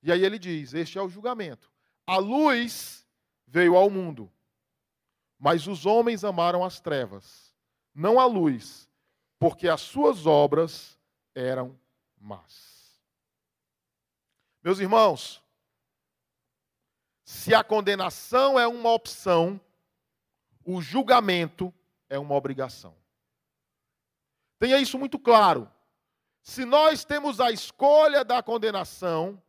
E 0.00 0.12
aí 0.12 0.24
ele 0.24 0.38
diz: 0.38 0.74
Este 0.74 0.96
é 0.98 1.02
o 1.02 1.08
julgamento. 1.08 1.68
A 2.06 2.18
luz 2.18 3.04
veio 3.46 3.76
ao 3.76 3.90
mundo, 3.90 4.30
mas 5.38 5.66
os 5.66 5.86
homens 5.86 6.22
amaram 6.22 6.64
as 6.64 6.80
trevas, 6.80 7.52
não 7.92 8.20
a 8.20 8.26
luz, 8.26 8.87
porque 9.38 9.68
as 9.68 9.80
suas 9.80 10.26
obras 10.26 10.98
eram 11.34 11.78
más. 12.18 13.00
Meus 14.62 14.80
irmãos, 14.80 15.42
se 17.24 17.54
a 17.54 17.62
condenação 17.62 18.58
é 18.58 18.66
uma 18.66 18.90
opção, 18.90 19.60
o 20.64 20.80
julgamento 20.82 21.72
é 22.08 22.18
uma 22.18 22.34
obrigação. 22.34 22.96
Tenha 24.58 24.78
isso 24.78 24.98
muito 24.98 25.18
claro. 25.18 25.70
Se 26.42 26.64
nós 26.64 27.04
temos 27.04 27.40
a 27.40 27.50
escolha 27.52 28.24
da 28.24 28.42
condenação, 28.42 29.40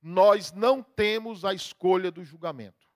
nós 0.00 0.52
não 0.52 0.82
temos 0.82 1.44
a 1.44 1.52
escolha 1.52 2.10
do 2.10 2.24
julgamento. 2.24 2.88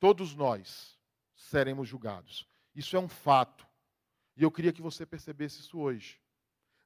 Todos 0.00 0.34
nós 0.34 0.98
seremos 1.34 1.88
julgados. 1.88 2.48
Isso 2.74 2.96
é 2.96 3.00
um 3.00 3.08
fato. 3.08 3.66
E 4.36 4.42
eu 4.42 4.50
queria 4.50 4.72
que 4.72 4.82
você 4.82 5.04
percebesse 5.04 5.60
isso 5.60 5.78
hoje. 5.78 6.20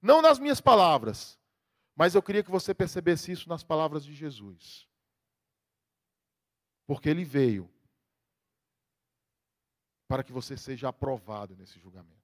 Não 0.02 0.20
nas 0.20 0.38
minhas 0.38 0.60
palavras, 0.60 1.38
mas 1.94 2.14
eu 2.14 2.22
queria 2.22 2.42
que 2.42 2.50
você 2.50 2.74
percebesse 2.74 3.32
isso 3.32 3.48
nas 3.48 3.62
palavras 3.62 4.04
de 4.04 4.14
Jesus. 4.14 4.86
Porque 6.86 7.08
ele 7.08 7.24
veio 7.24 7.70
para 10.06 10.22
que 10.22 10.32
você 10.32 10.56
seja 10.56 10.88
aprovado 10.88 11.56
nesse 11.56 11.78
julgamento. 11.80 12.14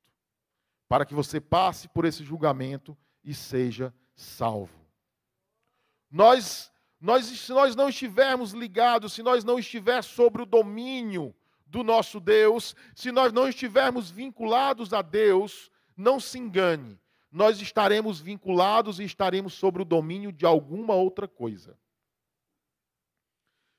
Para 0.88 1.06
que 1.06 1.14
você 1.14 1.40
passe 1.40 1.88
por 1.88 2.04
esse 2.04 2.22
julgamento 2.22 2.96
e 3.24 3.34
seja 3.34 3.94
salvo. 4.14 4.82
Nós, 6.10 6.70
nós, 7.00 7.24
se 7.24 7.52
nós 7.52 7.74
não 7.74 7.88
estivermos 7.88 8.52
ligados, 8.52 9.14
se 9.14 9.22
nós 9.22 9.42
não 9.42 9.58
estivermos 9.58 10.06
sobre 10.06 10.42
o 10.42 10.46
domínio 10.46 11.34
do 11.72 11.82
nosso 11.82 12.20
Deus, 12.20 12.76
se 12.94 13.10
nós 13.10 13.32
não 13.32 13.48
estivermos 13.48 14.10
vinculados 14.10 14.92
a 14.92 15.00
Deus, 15.00 15.70
não 15.96 16.20
se 16.20 16.38
engane, 16.38 17.00
nós 17.30 17.62
estaremos 17.62 18.20
vinculados 18.20 19.00
e 19.00 19.04
estaremos 19.04 19.54
sobre 19.54 19.80
o 19.80 19.86
domínio 19.86 20.30
de 20.30 20.44
alguma 20.44 20.92
outra 20.92 21.26
coisa. 21.26 21.78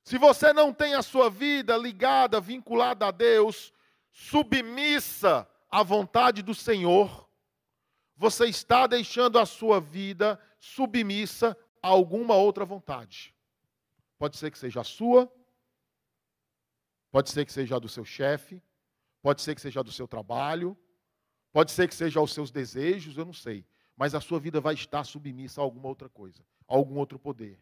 Se 0.03 0.17
você 0.17 0.51
não 0.51 0.73
tem 0.73 0.95
a 0.95 1.03
sua 1.03 1.29
vida 1.29 1.77
ligada, 1.77 2.41
vinculada 2.41 3.05
a 3.05 3.11
Deus, 3.11 3.71
submissa 4.11 5.47
à 5.69 5.83
vontade 5.83 6.41
do 6.41 6.55
Senhor, 6.55 7.29
você 8.17 8.47
está 8.47 8.87
deixando 8.87 9.37
a 9.37 9.45
sua 9.45 9.79
vida 9.79 10.39
submissa 10.59 11.55
a 11.79 11.89
alguma 11.89 12.33
outra 12.33 12.65
vontade. 12.65 13.35
Pode 14.17 14.35
ser 14.37 14.49
que 14.49 14.57
seja 14.57 14.81
a 14.81 14.83
sua, 14.83 15.31
pode 17.13 17.29
ser 17.29 17.45
que 17.45 17.53
seja 17.53 17.79
do 17.79 17.87
seu 17.87 18.03
chefe, 18.03 18.59
pode 19.21 19.43
ser 19.43 19.53
que 19.53 19.61
seja 19.61 19.83
do 19.83 19.91
seu 19.91 20.07
trabalho, 20.07 20.75
pode 21.51 21.71
ser 21.71 21.87
que 21.87 21.93
seja 21.93 22.19
aos 22.19 22.33
seus 22.33 22.49
desejos, 22.49 23.15
eu 23.15 23.23
não 23.23 23.31
sei. 23.31 23.67
Mas 23.95 24.15
a 24.15 24.19
sua 24.19 24.39
vida 24.39 24.59
vai 24.59 24.73
estar 24.73 25.03
submissa 25.03 25.61
a 25.61 25.63
alguma 25.63 25.87
outra 25.87 26.09
coisa, 26.09 26.43
a 26.67 26.73
algum 26.73 26.97
outro 26.97 27.19
poder. 27.19 27.61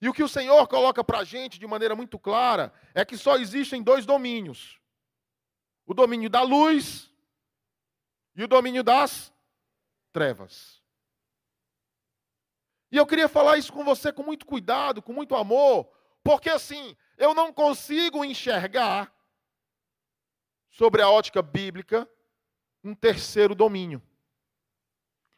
E 0.00 0.08
o 0.08 0.12
que 0.12 0.24
o 0.24 0.28
Senhor 0.28 0.66
coloca 0.66 1.04
para 1.04 1.20
a 1.20 1.24
gente 1.24 1.60
de 1.60 1.66
maneira 1.68 1.94
muito 1.94 2.18
clara 2.18 2.72
é 2.92 3.04
que 3.04 3.16
só 3.16 3.36
existem 3.36 3.84
dois 3.84 4.04
domínios: 4.04 4.80
o 5.86 5.94
domínio 5.94 6.28
da 6.28 6.42
luz 6.42 7.08
e 8.34 8.42
o 8.42 8.48
domínio 8.48 8.82
das 8.82 9.32
trevas. 10.12 10.82
E 12.90 12.96
eu 12.96 13.06
queria 13.06 13.28
falar 13.28 13.58
isso 13.58 13.72
com 13.72 13.84
você 13.84 14.12
com 14.12 14.24
muito 14.24 14.44
cuidado, 14.44 15.00
com 15.00 15.12
muito 15.12 15.36
amor, 15.36 15.88
porque 16.24 16.50
assim, 16.50 16.96
eu 17.18 17.34
não 17.34 17.52
consigo 17.52 18.24
enxergar 18.24 19.12
sobre 20.70 21.02
a 21.02 21.10
ótica 21.10 21.42
bíblica 21.42 22.08
um 22.82 22.94
terceiro 22.94 23.54
domínio. 23.54 24.02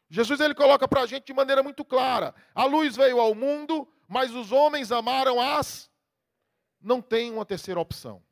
Jesus 0.09 0.39
ele 0.39 0.53
coloca 0.53 0.87
para 0.87 1.01
a 1.01 1.05
gente 1.05 1.25
de 1.25 1.33
maneira 1.33 1.63
muito 1.63 1.83
clara: 1.83 2.35
a 2.53 2.65
luz 2.65 2.95
veio 2.95 3.19
ao 3.19 3.33
mundo, 3.33 3.87
mas 4.07 4.33
os 4.33 4.51
homens 4.51 4.91
amaram 4.91 5.41
as. 5.41 5.89
Não 6.79 7.01
tem 7.01 7.31
uma 7.31 7.45
terceira 7.45 7.79
opção. 7.79 8.23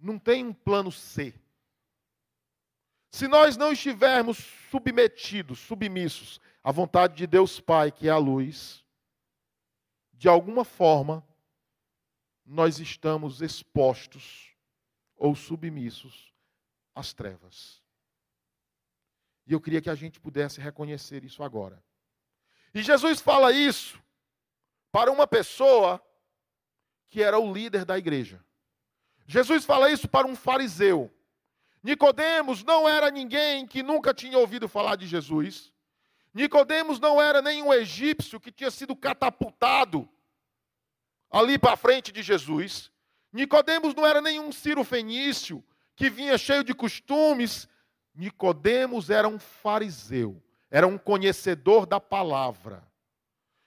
Não 0.00 0.18
tem 0.18 0.44
um 0.44 0.52
plano 0.52 0.90
C. 0.90 1.34
Se 3.10 3.28
nós 3.28 3.56
não 3.56 3.72
estivermos 3.72 4.38
submetidos, 4.70 5.58
submissos 5.58 6.40
à 6.64 6.72
vontade 6.72 7.14
de 7.14 7.26
Deus 7.26 7.60
Pai, 7.60 7.92
que 7.92 8.08
é 8.08 8.10
a 8.10 8.16
luz, 8.16 8.81
de 10.22 10.28
alguma 10.28 10.64
forma, 10.64 11.26
nós 12.46 12.78
estamos 12.78 13.42
expostos 13.42 14.54
ou 15.16 15.34
submissos 15.34 16.32
às 16.94 17.12
trevas. 17.12 17.82
E 19.44 19.52
eu 19.52 19.60
queria 19.60 19.82
que 19.82 19.90
a 19.90 19.96
gente 19.96 20.20
pudesse 20.20 20.60
reconhecer 20.60 21.24
isso 21.24 21.42
agora. 21.42 21.82
E 22.72 22.84
Jesus 22.84 23.20
fala 23.20 23.50
isso 23.50 24.00
para 24.92 25.10
uma 25.10 25.26
pessoa 25.26 26.00
que 27.08 27.20
era 27.20 27.40
o 27.40 27.52
líder 27.52 27.84
da 27.84 27.98
igreja. 27.98 28.44
Jesus 29.26 29.64
fala 29.64 29.90
isso 29.90 30.08
para 30.08 30.28
um 30.28 30.36
fariseu. 30.36 31.12
Nicodemos 31.82 32.62
não 32.62 32.88
era 32.88 33.10
ninguém 33.10 33.66
que 33.66 33.82
nunca 33.82 34.14
tinha 34.14 34.38
ouvido 34.38 34.68
falar 34.68 34.94
de 34.94 35.04
Jesus. 35.04 35.72
Nicodemos 36.34 36.98
não 36.98 37.20
era 37.20 37.42
nenhum 37.42 37.72
egípcio 37.72 38.40
que 38.40 38.50
tinha 38.50 38.70
sido 38.70 38.96
catapultado 38.96 40.08
ali 41.30 41.58
para 41.58 41.76
frente 41.76 42.10
de 42.10 42.22
Jesus. 42.22 42.90
Nicodemos 43.32 43.94
não 43.94 44.06
era 44.06 44.20
nenhum 44.20 44.50
Ciro 44.52 44.84
Fenício 44.84 45.64
que 45.94 46.08
vinha 46.08 46.38
cheio 46.38 46.64
de 46.64 46.74
costumes. 46.74 47.68
Nicodemos 48.14 49.10
era 49.10 49.28
um 49.28 49.38
fariseu 49.38 50.42
era 50.72 50.86
um 50.86 50.96
conhecedor 50.96 51.84
da 51.84 52.00
palavra. 52.00 52.82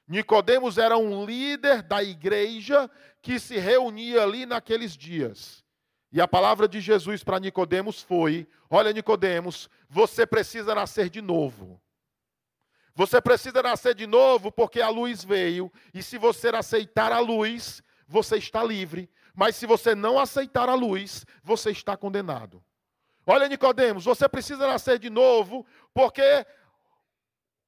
Nicodemos 0.07 0.79
era 0.79 0.97
um 0.97 1.23
líder 1.23 1.83
da 1.83 2.03
igreja 2.03 2.89
que 3.21 3.39
se 3.39 3.57
reunia 3.59 4.23
ali 4.23 4.43
naqueles 4.47 4.97
dias. 4.97 5.63
E 6.11 6.19
a 6.19 6.27
palavra 6.27 6.67
de 6.67 6.81
Jesus 6.81 7.23
para 7.23 7.39
Nicodemos 7.39 8.01
foi: 8.01 8.47
Olha, 8.67 8.91
Nicodemos, 8.91 9.69
você 9.87 10.25
precisa 10.25 10.73
nascer 10.73 11.07
de 11.07 11.21
novo. 11.21 11.79
Você 12.95 13.19
precisa 13.19 13.61
nascer 13.61 13.93
de 13.93 14.07
novo 14.07 14.49
porque 14.49 14.79
a 14.79 14.87
luz 14.87 15.21
veio, 15.21 15.69
e 15.93 16.01
se 16.01 16.17
você 16.17 16.47
aceitar 16.47 17.11
a 17.11 17.19
luz, 17.19 17.83
você 18.07 18.37
está 18.37 18.63
livre. 18.63 19.09
Mas 19.35 19.57
se 19.57 19.65
você 19.65 19.93
não 19.93 20.17
aceitar 20.17 20.69
a 20.69 20.73
luz, 20.73 21.25
você 21.43 21.71
está 21.71 21.97
condenado. 21.97 22.63
Olha, 23.27 23.49
Nicodemos, 23.49 24.05
você 24.05 24.29
precisa 24.29 24.65
nascer 24.65 24.97
de 24.97 25.09
novo, 25.09 25.65
porque 25.93 26.45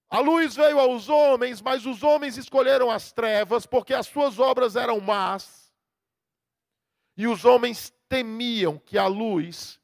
a 0.10 0.20
luz 0.20 0.56
veio 0.56 0.80
aos 0.80 1.10
homens, 1.10 1.62
mas 1.62 1.86
os 1.86 2.04
homens 2.04 2.38
escolheram 2.38 2.90
as 2.90 3.12
trevas, 3.12 3.66
porque 3.66 3.94
as 3.94 4.08
suas 4.08 4.40
obras 4.40 4.78
eram 4.78 5.02
más. 5.02 5.74
E 7.18 7.28
os 7.28 7.44
homens 7.44 7.92
temiam 8.08 8.78
que 8.78 8.98
a 8.98 9.08
luz 9.08 9.78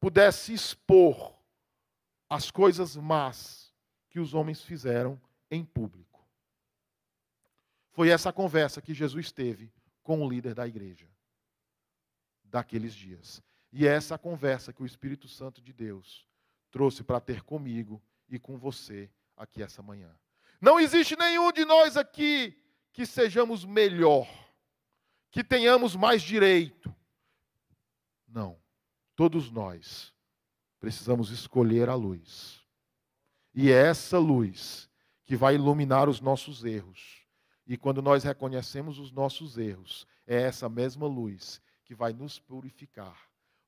pudesse 0.00 0.54
expor 0.54 1.34
as 2.30 2.50
coisas 2.50 2.96
más 2.96 3.67
que 4.18 4.20
os 4.20 4.34
homens 4.34 4.60
fizeram 4.60 5.20
em 5.48 5.64
público. 5.64 6.26
Foi 7.92 8.08
essa 8.08 8.32
conversa 8.32 8.82
que 8.82 8.92
Jesus 8.92 9.30
teve 9.30 9.72
com 10.02 10.20
o 10.20 10.28
líder 10.28 10.54
da 10.54 10.66
igreja 10.66 11.08
daqueles 12.42 12.92
dias. 12.92 13.40
E 13.72 13.86
é 13.86 13.94
essa 13.94 14.18
conversa 14.18 14.72
que 14.72 14.82
o 14.82 14.86
Espírito 14.86 15.28
Santo 15.28 15.62
de 15.62 15.72
Deus 15.72 16.26
trouxe 16.68 17.04
para 17.04 17.20
ter 17.20 17.44
comigo 17.44 18.02
e 18.28 18.40
com 18.40 18.58
você 18.58 19.08
aqui 19.36 19.62
essa 19.62 19.82
manhã. 19.82 20.12
Não 20.60 20.80
existe 20.80 21.16
nenhum 21.16 21.52
de 21.52 21.64
nós 21.64 21.96
aqui 21.96 22.60
que 22.92 23.06
sejamos 23.06 23.64
melhor, 23.64 24.28
que 25.30 25.44
tenhamos 25.44 25.94
mais 25.94 26.22
direito. 26.22 26.92
Não. 28.26 28.58
Todos 29.14 29.48
nós 29.48 30.12
precisamos 30.80 31.30
escolher 31.30 31.88
a 31.88 31.94
luz. 31.94 32.57
E 33.60 33.72
é 33.72 33.88
essa 33.88 34.20
luz 34.20 34.88
que 35.24 35.34
vai 35.34 35.56
iluminar 35.56 36.08
os 36.08 36.20
nossos 36.20 36.64
erros. 36.64 37.26
E 37.66 37.76
quando 37.76 38.00
nós 38.00 38.22
reconhecemos 38.22 39.00
os 39.00 39.10
nossos 39.10 39.58
erros, 39.58 40.06
é 40.28 40.42
essa 40.42 40.68
mesma 40.68 41.08
luz 41.08 41.60
que 41.84 41.92
vai 41.92 42.12
nos 42.12 42.38
purificar, 42.38 43.20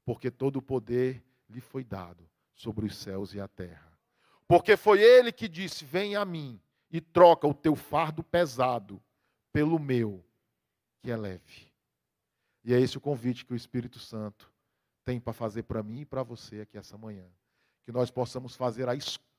porque 0.04 0.30
todo 0.30 0.58
o 0.58 0.62
poder 0.62 1.20
lhe 1.48 1.60
foi 1.60 1.82
dado 1.82 2.24
sobre 2.54 2.86
os 2.86 2.96
céus 2.98 3.34
e 3.34 3.40
a 3.40 3.48
terra. 3.48 3.98
Porque 4.46 4.76
foi 4.76 5.02
ele 5.02 5.32
que 5.32 5.48
disse: 5.48 5.84
Vem 5.84 6.14
a 6.14 6.24
mim 6.24 6.60
e 6.88 7.00
troca 7.00 7.48
o 7.48 7.52
teu 7.52 7.74
fardo 7.74 8.22
pesado 8.22 9.02
pelo 9.52 9.76
meu, 9.76 10.24
que 11.00 11.10
é 11.10 11.16
leve. 11.16 11.66
E 12.62 12.72
é 12.72 12.80
esse 12.80 12.96
o 12.96 13.00
convite 13.00 13.44
que 13.44 13.54
o 13.54 13.56
Espírito 13.56 13.98
Santo 13.98 14.52
tem 15.04 15.18
para 15.18 15.32
fazer 15.32 15.64
para 15.64 15.82
mim 15.82 16.02
e 16.02 16.06
para 16.06 16.22
você 16.22 16.60
aqui 16.60 16.78
essa 16.78 16.96
manhã. 16.96 17.26
Que 17.82 17.90
nós 17.90 18.08
possamos 18.08 18.54
fazer 18.54 18.88
a 18.88 18.94
escolha 18.94 19.29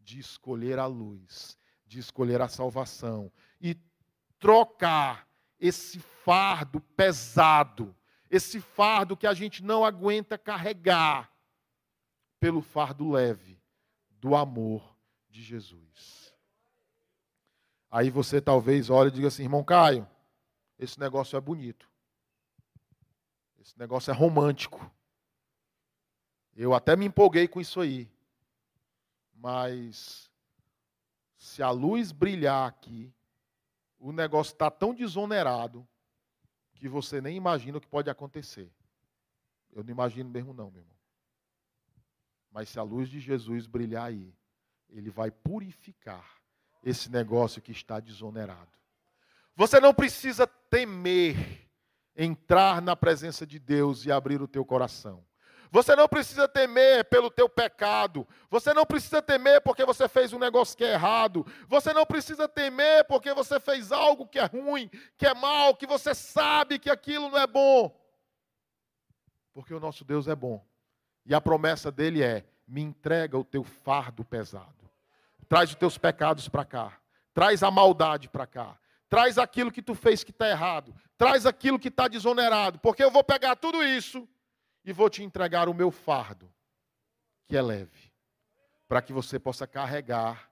de 0.00 0.18
escolher 0.18 0.78
a 0.78 0.86
luz, 0.86 1.58
de 1.86 1.98
escolher 1.98 2.40
a 2.40 2.48
salvação 2.48 3.30
e 3.60 3.76
trocar 4.38 5.28
esse 5.58 6.00
fardo 6.00 6.80
pesado, 6.80 7.94
esse 8.28 8.60
fardo 8.60 9.16
que 9.16 9.26
a 9.26 9.34
gente 9.34 9.62
não 9.62 9.84
aguenta 9.84 10.36
carregar, 10.36 11.30
pelo 12.40 12.60
fardo 12.60 13.08
leve 13.08 13.62
do 14.10 14.34
amor 14.34 14.96
de 15.30 15.40
Jesus. 15.40 16.34
Aí 17.88 18.10
você 18.10 18.40
talvez 18.40 18.90
olhe 18.90 19.10
e 19.10 19.12
diga 19.12 19.28
assim, 19.28 19.44
irmão 19.44 19.62
Caio, 19.62 20.08
esse 20.78 20.98
negócio 20.98 21.36
é 21.36 21.40
bonito. 21.40 21.88
Esse 23.60 23.78
negócio 23.78 24.10
é 24.10 24.14
romântico. 24.14 24.90
Eu 26.56 26.74
até 26.74 26.96
me 26.96 27.06
empolguei 27.06 27.46
com 27.46 27.60
isso 27.60 27.80
aí. 27.80 28.11
Mas 29.42 30.30
se 31.36 31.64
a 31.64 31.70
luz 31.70 32.12
brilhar 32.12 32.68
aqui, 32.68 33.12
o 33.98 34.12
negócio 34.12 34.52
está 34.52 34.70
tão 34.70 34.94
desonerado 34.94 35.84
que 36.74 36.88
você 36.88 37.20
nem 37.20 37.36
imagina 37.36 37.78
o 37.78 37.80
que 37.80 37.88
pode 37.88 38.08
acontecer. 38.08 38.72
Eu 39.72 39.82
não 39.82 39.90
imagino 39.90 40.30
mesmo, 40.30 40.54
não, 40.54 40.70
meu 40.70 40.82
irmão. 40.82 40.96
Mas 42.52 42.68
se 42.68 42.78
a 42.78 42.84
luz 42.84 43.08
de 43.08 43.18
Jesus 43.18 43.66
brilhar 43.66 44.04
aí, 44.04 44.32
ele 44.88 45.10
vai 45.10 45.32
purificar 45.32 46.40
esse 46.84 47.10
negócio 47.10 47.60
que 47.60 47.72
está 47.72 47.98
desonerado. 47.98 48.70
Você 49.56 49.80
não 49.80 49.92
precisa 49.92 50.46
temer 50.46 51.68
entrar 52.14 52.80
na 52.80 52.94
presença 52.94 53.44
de 53.44 53.58
Deus 53.58 54.06
e 54.06 54.12
abrir 54.12 54.40
o 54.40 54.46
teu 54.46 54.64
coração. 54.64 55.24
Você 55.72 55.96
não 55.96 56.06
precisa 56.06 56.46
temer 56.46 57.02
pelo 57.06 57.30
teu 57.30 57.48
pecado. 57.48 58.28
Você 58.50 58.74
não 58.74 58.84
precisa 58.84 59.22
temer 59.22 59.62
porque 59.62 59.86
você 59.86 60.06
fez 60.06 60.30
um 60.34 60.38
negócio 60.38 60.76
que 60.76 60.84
é 60.84 60.92
errado. 60.92 61.46
Você 61.66 61.94
não 61.94 62.04
precisa 62.04 62.46
temer 62.46 63.06
porque 63.06 63.32
você 63.32 63.58
fez 63.58 63.90
algo 63.90 64.28
que 64.28 64.38
é 64.38 64.44
ruim, 64.44 64.90
que 65.16 65.26
é 65.26 65.32
mal, 65.32 65.74
que 65.74 65.86
você 65.86 66.14
sabe 66.14 66.78
que 66.78 66.90
aquilo 66.90 67.30
não 67.30 67.38
é 67.38 67.46
bom. 67.46 67.90
Porque 69.54 69.72
o 69.72 69.80
nosso 69.80 70.04
Deus 70.04 70.28
é 70.28 70.34
bom. 70.34 70.62
E 71.24 71.34
a 71.34 71.40
promessa 71.40 71.90
dele 71.90 72.22
é: 72.22 72.44
me 72.68 72.82
entrega 72.82 73.38
o 73.38 73.44
teu 73.44 73.64
fardo 73.64 74.22
pesado. 74.22 74.90
Traz 75.48 75.70
os 75.70 75.76
teus 75.76 75.96
pecados 75.96 76.50
para 76.50 76.66
cá. 76.66 76.98
Traz 77.32 77.62
a 77.62 77.70
maldade 77.70 78.28
para 78.28 78.46
cá. 78.46 78.78
Traz 79.08 79.38
aquilo 79.38 79.72
que 79.72 79.80
tu 79.80 79.94
fez 79.94 80.22
que 80.22 80.32
está 80.32 80.50
errado. 80.50 80.94
Traz 81.16 81.46
aquilo 81.46 81.78
que 81.78 81.88
está 81.88 82.08
desonerado. 82.08 82.78
Porque 82.78 83.02
eu 83.02 83.10
vou 83.10 83.24
pegar 83.24 83.56
tudo 83.56 83.82
isso 83.82 84.28
e 84.84 84.92
vou 84.92 85.08
te 85.08 85.22
entregar 85.22 85.68
o 85.68 85.74
meu 85.74 85.90
fardo, 85.90 86.52
que 87.46 87.56
é 87.56 87.62
leve, 87.62 88.12
para 88.88 89.02
que 89.02 89.12
você 89.12 89.38
possa 89.38 89.66
carregar 89.66 90.50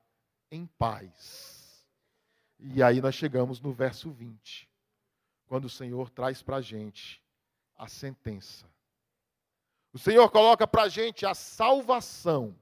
em 0.51 0.67
paz. 0.67 1.87
E 2.59 2.83
aí 2.83 3.01
nós 3.01 3.15
chegamos 3.15 3.61
no 3.61 3.73
verso 3.73 4.11
20, 4.11 4.69
quando 5.47 5.65
o 5.65 5.71
Senhor 5.71 6.11
traz 6.11 6.43
para 6.43 6.57
a 6.57 6.61
gente 6.61 7.23
a 7.77 7.89
sentença. 7.89 8.67
O 9.93 9.99
Senhor 9.99 10.31
coloca 10.31 10.67
para 10.67 10.83
a 10.83 10.89
gente 10.89 11.27
a 11.27 11.35
salvação 11.35 12.55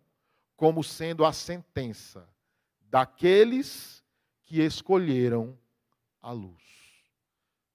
como 0.57 0.83
sendo 0.83 1.25
a 1.25 1.33
sentença 1.33 2.29
daqueles 2.81 4.03
que 4.45 4.61
escolheram 4.61 5.59
a 6.23 6.33
luz. 6.33 6.63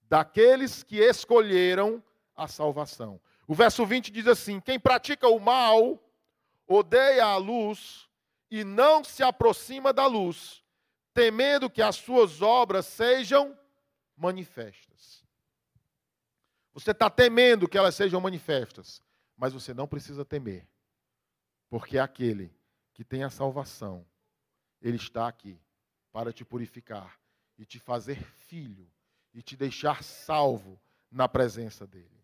Daqueles 0.09 0.83
que 0.83 0.97
escolheram 0.97 2.03
a 2.35 2.47
salvação. 2.47 3.21
O 3.47 3.53
verso 3.53 3.85
20 3.85 4.11
diz 4.11 4.27
assim: 4.27 4.59
Quem 4.59 4.79
pratica 4.79 5.27
o 5.27 5.39
mal 5.39 5.99
odeia 6.67 7.25
a 7.25 7.37
luz 7.37 8.07
e 8.49 8.63
não 8.63 9.03
se 9.03 9.23
aproxima 9.23 9.91
da 9.91 10.05
luz, 10.05 10.63
temendo 11.13 11.69
que 11.69 11.81
as 11.81 11.95
suas 11.95 12.41
obras 12.41 12.85
sejam 12.85 13.57
manifestas. 14.15 15.23
Você 16.73 16.91
está 16.91 17.09
temendo 17.09 17.67
que 17.67 17.77
elas 17.77 17.95
sejam 17.95 18.19
manifestas, 18.21 19.01
mas 19.37 19.53
você 19.53 19.73
não 19.73 19.87
precisa 19.87 20.25
temer, 20.25 20.67
porque 21.69 21.97
aquele 21.97 22.51
que 22.93 23.03
tem 23.03 23.23
a 23.23 23.29
salvação, 23.29 24.05
ele 24.81 24.97
está 24.97 25.27
aqui 25.27 25.59
para 26.11 26.31
te 26.31 26.45
purificar 26.45 27.19
e 27.57 27.65
te 27.65 27.79
fazer 27.79 28.23
filho 28.23 28.89
e 29.33 29.41
te 29.41 29.55
deixar 29.55 30.03
salvo 30.03 30.79
na 31.11 31.27
presença 31.27 31.85
dele. 31.85 32.22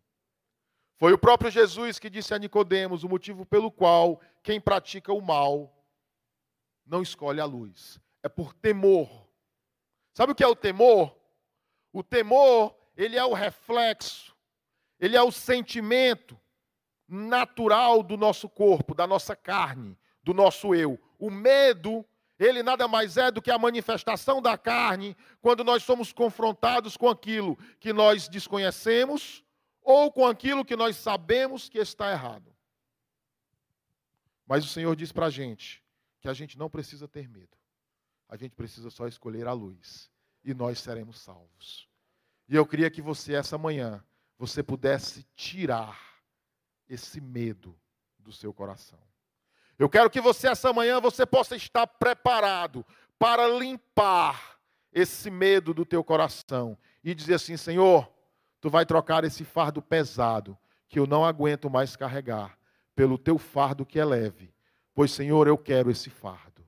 Foi 0.99 1.13
o 1.13 1.17
próprio 1.17 1.49
Jesus 1.49 1.97
que 1.97 2.09
disse 2.09 2.33
a 2.33 2.37
Nicodemos 2.37 3.05
o 3.05 3.09
motivo 3.09 3.45
pelo 3.45 3.71
qual 3.71 4.19
quem 4.43 4.59
pratica 4.59 5.13
o 5.13 5.21
mal 5.21 5.73
não 6.85 7.01
escolhe 7.01 7.39
a 7.39 7.45
luz. 7.45 7.97
É 8.21 8.27
por 8.27 8.53
temor. 8.53 9.09
Sabe 10.13 10.33
o 10.33 10.35
que 10.35 10.43
é 10.43 10.47
o 10.47 10.55
temor? 10.55 11.15
O 11.93 12.03
temor, 12.03 12.75
ele 12.97 13.15
é 13.15 13.23
o 13.23 13.33
reflexo, 13.33 14.35
ele 14.99 15.15
é 15.15 15.23
o 15.23 15.31
sentimento 15.31 16.37
natural 17.07 18.03
do 18.03 18.17
nosso 18.17 18.49
corpo, 18.49 18.93
da 18.93 19.07
nossa 19.07 19.37
carne, 19.37 19.97
do 20.21 20.33
nosso 20.33 20.75
eu. 20.75 20.99
O 21.17 21.31
medo, 21.31 22.05
ele 22.37 22.61
nada 22.61 22.89
mais 22.89 23.15
é 23.15 23.31
do 23.31 23.41
que 23.41 23.49
a 23.49 23.57
manifestação 23.57 24.41
da 24.41 24.57
carne 24.57 25.15
quando 25.39 25.63
nós 25.63 25.81
somos 25.81 26.11
confrontados 26.11 26.97
com 26.97 27.07
aquilo 27.07 27.57
que 27.79 27.93
nós 27.93 28.27
desconhecemos 28.27 29.45
ou 29.83 30.11
com 30.11 30.25
aquilo 30.25 30.65
que 30.65 30.75
nós 30.75 30.95
sabemos 30.97 31.69
que 31.69 31.77
está 31.77 32.11
errado. 32.11 32.55
Mas 34.45 34.65
o 34.65 34.67
Senhor 34.67 34.95
diz 34.95 35.11
para 35.11 35.27
a 35.27 35.29
gente 35.29 35.83
que 36.19 36.27
a 36.27 36.33
gente 36.33 36.57
não 36.57 36.69
precisa 36.69 37.07
ter 37.07 37.27
medo. 37.27 37.57
A 38.27 38.35
gente 38.35 38.55
precisa 38.55 38.89
só 38.89 39.07
escolher 39.07 39.47
a 39.47 39.53
luz 39.53 40.09
e 40.43 40.53
nós 40.53 40.79
seremos 40.79 41.19
salvos. 41.19 41.87
E 42.47 42.55
eu 42.55 42.65
queria 42.65 42.89
que 42.89 43.01
você, 43.01 43.33
essa 43.33 43.57
manhã, 43.57 44.03
você 44.37 44.63
pudesse 44.63 45.23
tirar 45.35 45.99
esse 46.87 47.21
medo 47.21 47.77
do 48.17 48.31
seu 48.31 48.53
coração. 48.53 48.99
Eu 49.77 49.89
quero 49.89 50.09
que 50.09 50.19
você, 50.19 50.47
essa 50.47 50.73
manhã, 50.73 50.99
você 50.99 51.25
possa 51.25 51.55
estar 51.55 51.85
preparado 51.85 52.85
para 53.17 53.47
limpar 53.47 54.59
esse 54.91 55.29
medo 55.29 55.73
do 55.73 55.85
teu 55.85 56.03
coração 56.03 56.77
e 57.03 57.13
dizer 57.13 57.35
assim: 57.35 57.55
Senhor, 57.55 58.11
tu 58.61 58.69
vai 58.69 58.85
trocar 58.85 59.23
esse 59.23 59.43
fardo 59.43 59.81
pesado, 59.81 60.57
que 60.87 60.99
eu 60.99 61.05
não 61.05 61.23
aguento 61.23 61.69
mais 61.69 61.95
carregar, 61.95 62.57
pelo 62.95 63.17
teu 63.17 63.37
fardo 63.37 63.85
que 63.85 63.99
é 63.99 64.05
leve. 64.05 64.53
Pois, 64.93 65.11
Senhor, 65.11 65.47
eu 65.47 65.57
quero 65.57 65.89
esse 65.89 66.09
fardo. 66.09 66.67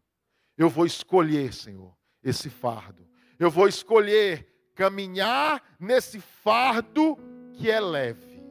Eu 0.58 0.69
vou 0.69 0.86
escolher, 0.86 1.54
Senhor, 1.54 1.95
esse 2.23 2.49
fardo. 2.49 3.08
Eu 3.39 3.49
vou 3.49 3.67
escolher 3.67 4.47
caminhar 4.75 5.62
nesse 5.80 6.19
fardo 6.19 7.17
que 7.54 7.69
é 7.69 7.80
leve. 7.80 8.41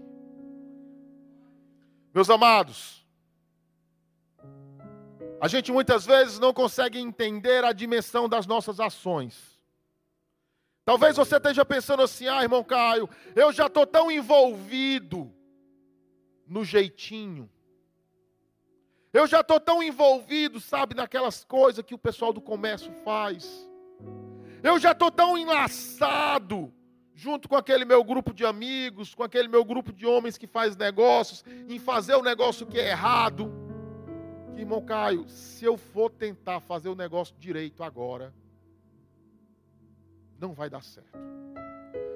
Meus 2.12 2.29
amados, 2.29 3.07
a 5.40 5.46
gente 5.46 5.70
muitas 5.70 6.05
vezes 6.05 6.38
não 6.38 6.53
consegue 6.53 6.98
entender 6.98 7.64
a 7.64 7.72
dimensão 7.72 8.29
das 8.29 8.46
nossas 8.46 8.81
ações. 8.81 9.60
Talvez 10.85 11.16
você 11.16 11.37
esteja 11.37 11.64
pensando 11.64 12.03
assim: 12.03 12.27
ah, 12.27 12.43
irmão 12.43 12.64
Caio, 12.64 13.09
eu 13.35 13.53
já 13.53 13.66
estou 13.66 13.87
tão 13.87 14.11
envolvido 14.11 15.33
no 16.47 16.64
jeitinho. 16.64 17.51
Eu 19.12 19.27
já 19.27 19.40
estou 19.40 19.59
tão 19.59 19.83
envolvido, 19.83 20.61
sabe, 20.61 20.95
naquelas 20.95 21.45
coisas 21.45 21.85
que 21.85 21.95
o 21.95 21.99
pessoal 21.99 22.33
do 22.33 22.40
comércio 22.40 22.93
faz. 23.05 23.69
Eu 24.62 24.79
já 24.79 24.93
estou 24.93 25.11
tão 25.11 25.37
enlaçado 25.37 26.73
junto 27.14 27.49
com 27.49 27.57
aquele 27.57 27.85
meu 27.85 28.03
grupo 28.03 28.33
de 28.33 28.47
amigos, 28.47 29.14
com 29.14 29.23
aquele 29.23 29.49
meu 29.49 29.64
grupo 29.64 29.93
de 29.93 30.07
homens 30.07 30.38
que 30.38 30.47
faz 30.47 30.77
negócios, 30.77 31.45
em 31.69 31.79
fazer 31.79 32.14
o 32.14 32.23
negócio 32.23 32.66
que 32.66 32.79
é 32.79 32.90
errado. 32.90 33.53
Que, 34.55 34.61
irmão 34.61 34.83
Caio, 34.83 35.29
se 35.29 35.64
eu 35.64 35.77
for 35.77 36.11
tentar 36.11 36.61
fazer 36.61 36.88
o 36.88 36.95
negócio 36.95 37.35
direito 37.38 37.83
agora, 37.83 38.33
não 40.40 40.55
vai 40.55 40.70
dar 40.70 40.83
certo. 40.83 41.18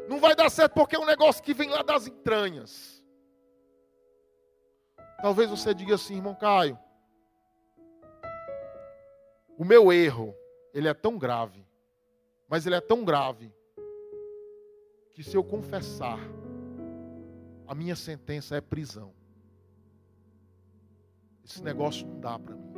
Não 0.09 0.19
vai 0.19 0.35
dar 0.35 0.51
certo 0.51 0.73
porque 0.73 0.97
é 0.97 0.99
um 0.99 1.07
negócio 1.07 1.43
que 1.43 1.53
vem 1.53 1.69
lá 1.69 1.83
das 1.83 2.07
entranhas. 2.07 3.05
Talvez 5.21 5.51
você 5.51 5.75
diga 5.75 5.95
assim, 5.95 6.17
irmão 6.17 6.35
Caio, 6.35 6.79
o 9.57 9.65
meu 9.65 9.93
erro, 9.93 10.35
ele 10.73 10.89
é 10.89 10.95
tão 10.95 11.17
grave, 11.17 11.67
mas 12.49 12.67
ele 12.67 12.75
é 12.75 12.81
tão 12.81 13.05
grave, 13.05 13.53
que 15.13 15.23
se 15.23 15.37
eu 15.37 15.45
confessar, 15.45 16.19
a 17.67 17.75
minha 17.75 17.95
sentença 17.95 18.57
é 18.57 18.61
prisão. 18.61 19.15
esse 21.45 21.63
negócio 21.63 22.07
não 22.07 22.19
dá 22.21 22.39
para 22.39 22.57
mim. 22.57 22.75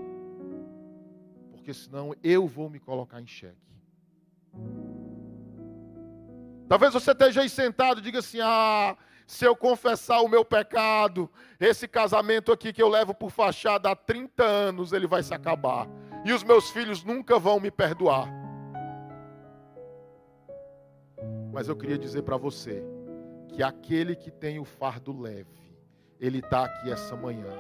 Porque 1.50 1.72
senão 1.72 2.14
eu 2.22 2.46
vou 2.46 2.68
me 2.68 2.78
colocar 2.78 3.20
em 3.20 3.26
xeque. 3.26 3.76
Talvez 6.68 6.92
você 6.92 7.12
esteja 7.12 7.42
aí 7.42 7.48
sentado 7.48 8.00
e 8.00 8.02
diga 8.02 8.18
assim: 8.18 8.38
ah, 8.40 8.96
se 9.26 9.44
eu 9.44 9.57
confessar 9.57 10.20
o 10.20 10.29
meu 10.29 10.44
pecado, 10.44 11.31
esse 11.61 11.87
casamento 11.87 12.52
aqui 12.52 12.72
que 12.72 12.83
eu 12.83 12.88
levo 12.88 13.14
por 13.14 13.31
fachada 13.31 13.90
há 13.90 13.96
30 13.96 14.44
anos, 14.44 14.92
ele 14.92 15.07
vai 15.07 15.22
se 15.22 15.35
acabar. 15.35 15.88
E 16.24 16.33
os 16.33 16.42
meus 16.42 16.70
filhos 16.70 17.05
nunca 17.05 17.38
vão 17.38 17.61
me 17.61 17.70
perdoar. 17.70 18.29
Mas 21.52 21.68
eu 21.68 21.76
queria 21.76 21.98
dizer 21.98 22.22
para 22.22 22.37
você 22.37 22.85
que 23.48 23.62
aquele 23.62 24.14
que 24.14 24.31
tem 24.31 24.59
o 24.59 24.64
fardo 24.64 25.18
leve, 25.18 25.74
ele 26.20 26.38
está 26.38 26.64
aqui 26.64 26.90
essa 26.90 27.16
manhã. 27.16 27.52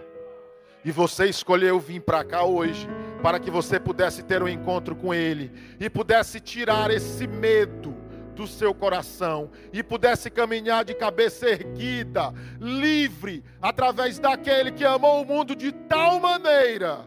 E 0.84 0.92
você 0.92 1.26
escolheu 1.26 1.80
vir 1.80 2.00
para 2.00 2.22
cá 2.22 2.44
hoje 2.44 2.88
para 3.22 3.40
que 3.40 3.50
você 3.50 3.80
pudesse 3.80 4.22
ter 4.22 4.42
um 4.42 4.48
encontro 4.48 4.94
com 4.94 5.12
Ele 5.12 5.50
e 5.80 5.90
pudesse 5.90 6.38
tirar 6.38 6.92
esse 6.92 7.26
medo 7.26 8.05
do 8.36 8.46
seu 8.46 8.74
coração 8.74 9.50
e 9.72 9.82
pudesse 9.82 10.30
caminhar 10.30 10.84
de 10.84 10.94
cabeça 10.94 11.48
erguida, 11.48 12.32
livre, 12.60 13.42
através 13.60 14.18
daquele 14.18 14.70
que 14.70 14.84
amou 14.84 15.22
o 15.22 15.24
mundo 15.24 15.56
de 15.56 15.72
tal 15.72 16.20
maneira 16.20 17.04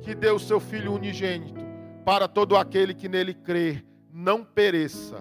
que 0.00 0.14
deu 0.14 0.36
o 0.36 0.40
seu 0.40 0.60
Filho 0.60 0.94
unigênito 0.94 1.60
para 2.04 2.26
todo 2.26 2.56
aquele 2.56 2.94
que 2.94 3.08
nele 3.08 3.34
crer, 3.34 3.84
não 4.12 4.44
pereça, 4.44 5.20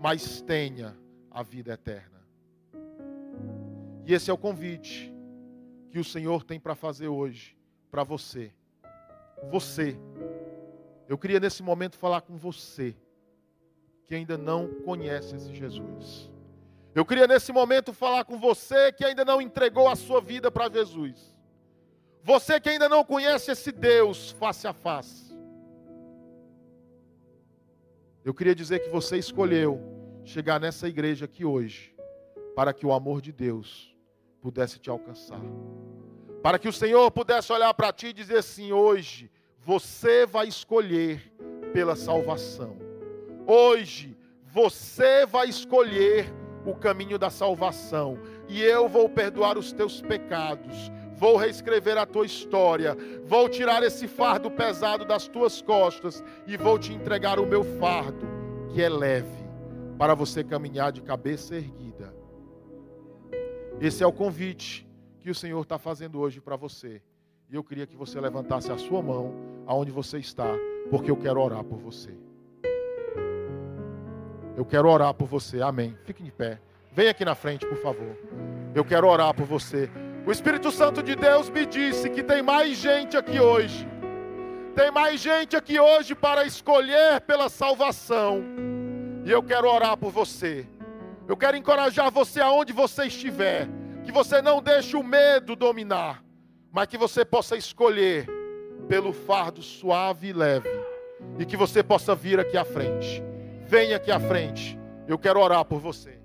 mas 0.00 0.40
tenha 0.42 0.96
a 1.30 1.42
vida 1.42 1.72
eterna. 1.72 2.20
E 4.04 4.14
esse 4.14 4.30
é 4.30 4.34
o 4.34 4.38
convite 4.38 5.12
que 5.90 5.98
o 5.98 6.04
Senhor 6.04 6.44
tem 6.44 6.60
para 6.60 6.74
fazer 6.74 7.08
hoje, 7.08 7.56
para 7.90 8.04
você. 8.04 8.52
Você. 9.50 9.96
Eu 11.08 11.18
queria 11.18 11.40
nesse 11.40 11.62
momento 11.62 11.96
falar 11.96 12.20
com 12.20 12.36
você, 12.36 12.96
que 14.12 14.16
ainda 14.16 14.36
não 14.36 14.68
conhece 14.84 15.34
esse 15.34 15.54
Jesus. 15.54 16.30
Eu 16.94 17.02
queria 17.02 17.26
nesse 17.26 17.50
momento 17.50 17.94
falar 17.94 18.26
com 18.26 18.38
você 18.38 18.92
que 18.92 19.06
ainda 19.06 19.24
não 19.24 19.40
entregou 19.40 19.88
a 19.88 19.96
sua 19.96 20.20
vida 20.20 20.50
para 20.50 20.70
Jesus. 20.70 21.34
Você 22.22 22.60
que 22.60 22.68
ainda 22.68 22.90
não 22.90 23.06
conhece 23.06 23.50
esse 23.50 23.72
Deus 23.72 24.32
face 24.32 24.66
a 24.66 24.74
face. 24.74 25.34
Eu 28.22 28.34
queria 28.34 28.54
dizer 28.54 28.80
que 28.80 28.90
você 28.90 29.16
escolheu 29.16 29.80
chegar 30.26 30.60
nessa 30.60 30.86
igreja 30.86 31.24
aqui 31.24 31.42
hoje, 31.42 31.96
para 32.54 32.74
que 32.74 32.84
o 32.84 32.92
amor 32.92 33.22
de 33.22 33.32
Deus 33.32 33.96
pudesse 34.42 34.78
te 34.78 34.90
alcançar. 34.90 35.40
Para 36.42 36.58
que 36.58 36.68
o 36.68 36.72
Senhor 36.72 37.10
pudesse 37.10 37.50
olhar 37.50 37.72
para 37.72 37.90
ti 37.94 38.08
e 38.08 38.12
dizer 38.12 38.40
assim: 38.40 38.72
hoje 38.72 39.30
você 39.58 40.26
vai 40.26 40.48
escolher 40.48 41.32
pela 41.72 41.96
salvação. 41.96 42.91
Hoje 43.46 44.16
você 44.44 45.24
vai 45.26 45.48
escolher 45.48 46.32
o 46.64 46.74
caminho 46.74 47.18
da 47.18 47.30
salvação. 47.30 48.18
E 48.48 48.62
eu 48.62 48.88
vou 48.88 49.08
perdoar 49.08 49.58
os 49.58 49.72
teus 49.72 50.00
pecados. 50.00 50.90
Vou 51.14 51.36
reescrever 51.36 51.96
a 51.96 52.06
tua 52.06 52.26
história. 52.26 52.96
Vou 53.24 53.48
tirar 53.48 53.82
esse 53.82 54.08
fardo 54.08 54.50
pesado 54.50 55.04
das 55.04 55.28
tuas 55.28 55.62
costas. 55.62 56.22
E 56.46 56.56
vou 56.56 56.78
te 56.78 56.92
entregar 56.92 57.38
o 57.38 57.46
meu 57.46 57.64
fardo, 57.78 58.26
que 58.72 58.82
é 58.82 58.88
leve, 58.88 59.44
para 59.98 60.14
você 60.14 60.44
caminhar 60.44 60.92
de 60.92 61.00
cabeça 61.00 61.54
erguida 61.56 61.92
esse 63.82 64.04
é 64.04 64.06
o 64.06 64.12
convite 64.12 64.88
que 65.18 65.28
o 65.28 65.34
Senhor 65.34 65.60
está 65.60 65.76
fazendo 65.76 66.20
hoje 66.20 66.40
para 66.40 66.54
você. 66.54 67.02
E 67.50 67.56
eu 67.56 67.64
queria 67.64 67.84
que 67.84 67.96
você 67.96 68.20
levantasse 68.20 68.70
a 68.70 68.78
sua 68.78 69.02
mão 69.02 69.34
aonde 69.66 69.90
você 69.90 70.18
está, 70.18 70.54
porque 70.88 71.10
eu 71.10 71.16
quero 71.16 71.40
orar 71.40 71.64
por 71.64 71.80
você. 71.80 72.16
Eu 74.56 74.64
quero 74.64 74.88
orar 74.88 75.14
por 75.14 75.26
você. 75.26 75.62
Amém. 75.62 75.96
Fique 76.04 76.22
de 76.22 76.30
pé. 76.30 76.58
Vem 76.92 77.08
aqui 77.08 77.24
na 77.24 77.34
frente, 77.34 77.66
por 77.66 77.78
favor. 77.78 78.16
Eu 78.74 78.84
quero 78.84 79.08
orar 79.08 79.32
por 79.34 79.46
você. 79.46 79.90
O 80.26 80.30
Espírito 80.30 80.70
Santo 80.70 81.02
de 81.02 81.16
Deus 81.16 81.48
me 81.48 81.64
disse 81.64 82.10
que 82.10 82.22
tem 82.22 82.42
mais 82.42 82.76
gente 82.76 83.16
aqui 83.16 83.40
hoje. 83.40 83.88
Tem 84.74 84.90
mais 84.90 85.20
gente 85.20 85.56
aqui 85.56 85.80
hoje 85.80 86.14
para 86.14 86.44
escolher 86.44 87.20
pela 87.22 87.48
salvação. 87.48 88.42
E 89.24 89.30
eu 89.30 89.42
quero 89.42 89.68
orar 89.68 89.96
por 89.96 90.10
você. 90.10 90.66
Eu 91.28 91.36
quero 91.36 91.56
encorajar 91.56 92.10
você 92.10 92.40
aonde 92.40 92.72
você 92.72 93.06
estiver, 93.06 93.68
que 94.04 94.12
você 94.12 94.42
não 94.42 94.60
deixe 94.60 94.96
o 94.96 95.02
medo 95.02 95.54
dominar, 95.54 96.22
mas 96.70 96.88
que 96.88 96.98
você 96.98 97.24
possa 97.24 97.56
escolher 97.56 98.26
pelo 98.88 99.12
fardo 99.12 99.62
suave 99.62 100.28
e 100.28 100.32
leve, 100.32 100.68
e 101.38 101.46
que 101.46 101.56
você 101.56 101.82
possa 101.82 102.14
vir 102.14 102.40
aqui 102.40 102.56
à 102.56 102.64
frente. 102.64 103.22
Venha 103.72 103.96
aqui 103.96 104.10
à 104.10 104.20
frente. 104.20 104.78
Eu 105.08 105.18
quero 105.18 105.40
orar 105.40 105.64
por 105.64 105.80
você. 105.80 106.20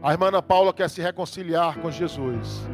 A 0.00 0.12
irmã 0.12 0.28
Ana 0.28 0.40
Paula 0.40 0.72
quer 0.72 0.88
se 0.88 1.02
reconciliar 1.02 1.80
com 1.80 1.90
Jesus. 1.90 2.64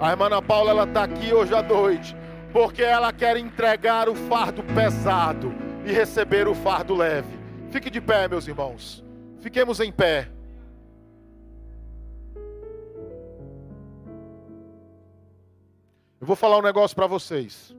A 0.00 0.10
irmã 0.10 0.26
Ana 0.26 0.42
Paula 0.42 0.72
ela 0.72 0.82
está 0.82 1.04
aqui 1.04 1.32
hoje 1.32 1.54
à 1.54 1.62
noite 1.62 2.16
porque 2.52 2.82
ela 2.82 3.12
quer 3.12 3.36
entregar 3.36 4.08
o 4.08 4.14
fardo 4.16 4.64
pesado 4.74 5.54
e 5.86 5.92
receber 5.92 6.48
o 6.48 6.54
fardo 6.56 6.96
leve. 6.96 7.38
Fique 7.70 7.90
de 7.90 8.00
pé, 8.00 8.26
meus 8.26 8.48
irmãos. 8.48 9.04
Fiquemos 9.38 9.78
em 9.78 9.92
pé. 9.92 10.28
Eu 16.20 16.26
vou 16.26 16.36
falar 16.36 16.58
um 16.58 16.62
negócio 16.62 16.94
para 16.94 17.06
vocês. 17.06 17.74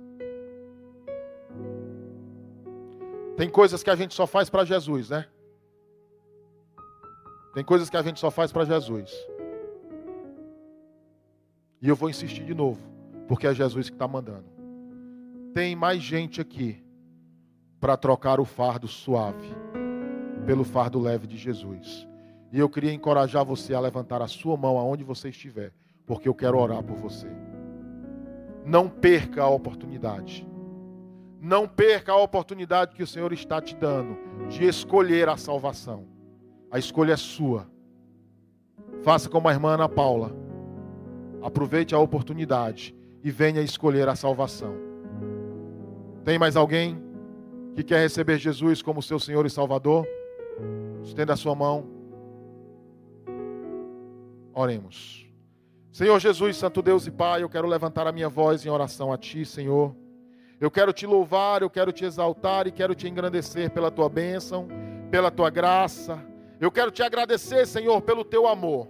Tem 3.37 3.47
coisas 3.47 3.83
que 3.83 3.89
a 3.89 3.95
gente 3.95 4.15
só 4.15 4.25
faz 4.25 4.49
para 4.49 4.65
Jesus, 4.65 5.11
né? 5.11 5.27
Tem 7.53 7.63
coisas 7.63 7.89
que 7.89 7.97
a 7.97 8.01
gente 8.01 8.19
só 8.19 8.31
faz 8.31 8.51
para 8.51 8.65
Jesus. 8.65 9.11
E 11.81 11.87
eu 11.87 11.95
vou 11.95 12.09
insistir 12.09 12.43
de 12.43 12.55
novo, 12.55 12.81
porque 13.27 13.45
é 13.45 13.53
Jesus 13.53 13.89
que 13.89 13.95
está 13.95 14.07
mandando. 14.07 14.45
Tem 15.53 15.75
mais 15.75 16.01
gente 16.01 16.41
aqui 16.41 16.83
para 17.79 17.97
trocar 17.97 18.39
o 18.39 18.45
fardo 18.45 18.87
suave 18.87 19.49
pelo 20.45 20.63
fardo 20.63 20.99
leve 20.99 21.27
de 21.27 21.37
Jesus. 21.37 22.07
E 22.51 22.59
eu 22.59 22.69
queria 22.69 22.93
encorajar 22.93 23.45
você 23.45 23.73
a 23.73 23.79
levantar 23.79 24.21
a 24.21 24.27
sua 24.27 24.57
mão 24.57 24.77
aonde 24.77 25.03
você 25.03 25.29
estiver, 25.29 25.71
porque 26.05 26.27
eu 26.27 26.33
quero 26.33 26.57
orar 26.57 26.83
por 26.83 26.97
você. 26.97 27.27
Não 28.65 28.87
perca 28.87 29.43
a 29.43 29.49
oportunidade. 29.49 30.47
Não 31.39 31.67
perca 31.67 32.11
a 32.11 32.17
oportunidade 32.17 32.95
que 32.95 33.03
o 33.03 33.07
Senhor 33.07 33.33
está 33.33 33.61
te 33.61 33.75
dando 33.75 34.17
de 34.49 34.65
escolher 34.65 35.27
a 35.29 35.37
salvação. 35.37 36.05
A 36.69 36.77
escolha 36.77 37.13
é 37.13 37.17
sua. 37.17 37.67
Faça 39.03 39.27
como 39.29 39.47
a 39.47 39.51
irmã 39.51 39.73
Ana 39.73 39.89
Paula 39.89 40.41
Aproveite 41.41 41.95
a 41.95 41.99
oportunidade 41.99 42.95
e 43.23 43.31
venha 43.31 43.61
escolher 43.61 44.07
a 44.07 44.15
salvação. 44.15 44.75
Tem 46.23 46.37
mais 46.37 46.55
alguém 46.55 47.01
que 47.73 47.83
quer 47.83 47.99
receber 47.99 48.37
Jesus 48.37 48.81
como 48.81 49.01
seu 49.01 49.19
Senhor 49.19 49.45
e 49.45 49.49
Salvador? 49.49 50.07
Estenda 51.03 51.33
a 51.33 51.37
sua 51.37 51.55
mão. 51.55 51.87
Oremos. 54.53 55.30
Senhor 55.91 56.17
Jesus, 56.21 56.55
Santo 56.55 56.81
Deus 56.81 57.05
e 57.05 57.11
Pai, 57.11 57.43
eu 57.43 57.49
quero 57.49 57.67
levantar 57.67 58.07
a 58.07 58.13
minha 58.13 58.29
voz 58.29 58.65
em 58.65 58.69
oração 58.69 59.11
a 59.11 59.17
Ti, 59.17 59.45
Senhor. 59.45 59.93
Eu 60.57 60.71
quero 60.71 60.93
te 60.93 61.05
louvar, 61.05 61.61
eu 61.61 61.69
quero 61.69 61.91
te 61.91 62.05
exaltar 62.05 62.65
e 62.65 62.71
quero 62.71 62.95
te 62.95 63.09
engrandecer 63.09 63.69
pela 63.71 63.91
tua 63.91 64.07
bênção, 64.07 64.69
pela 65.09 65.29
tua 65.29 65.49
graça. 65.49 66.23
Eu 66.61 66.71
quero 66.71 66.91
te 66.91 67.03
agradecer, 67.03 67.67
Senhor, 67.67 68.01
pelo 68.03 68.23
teu 68.23 68.47
amor. 68.47 68.87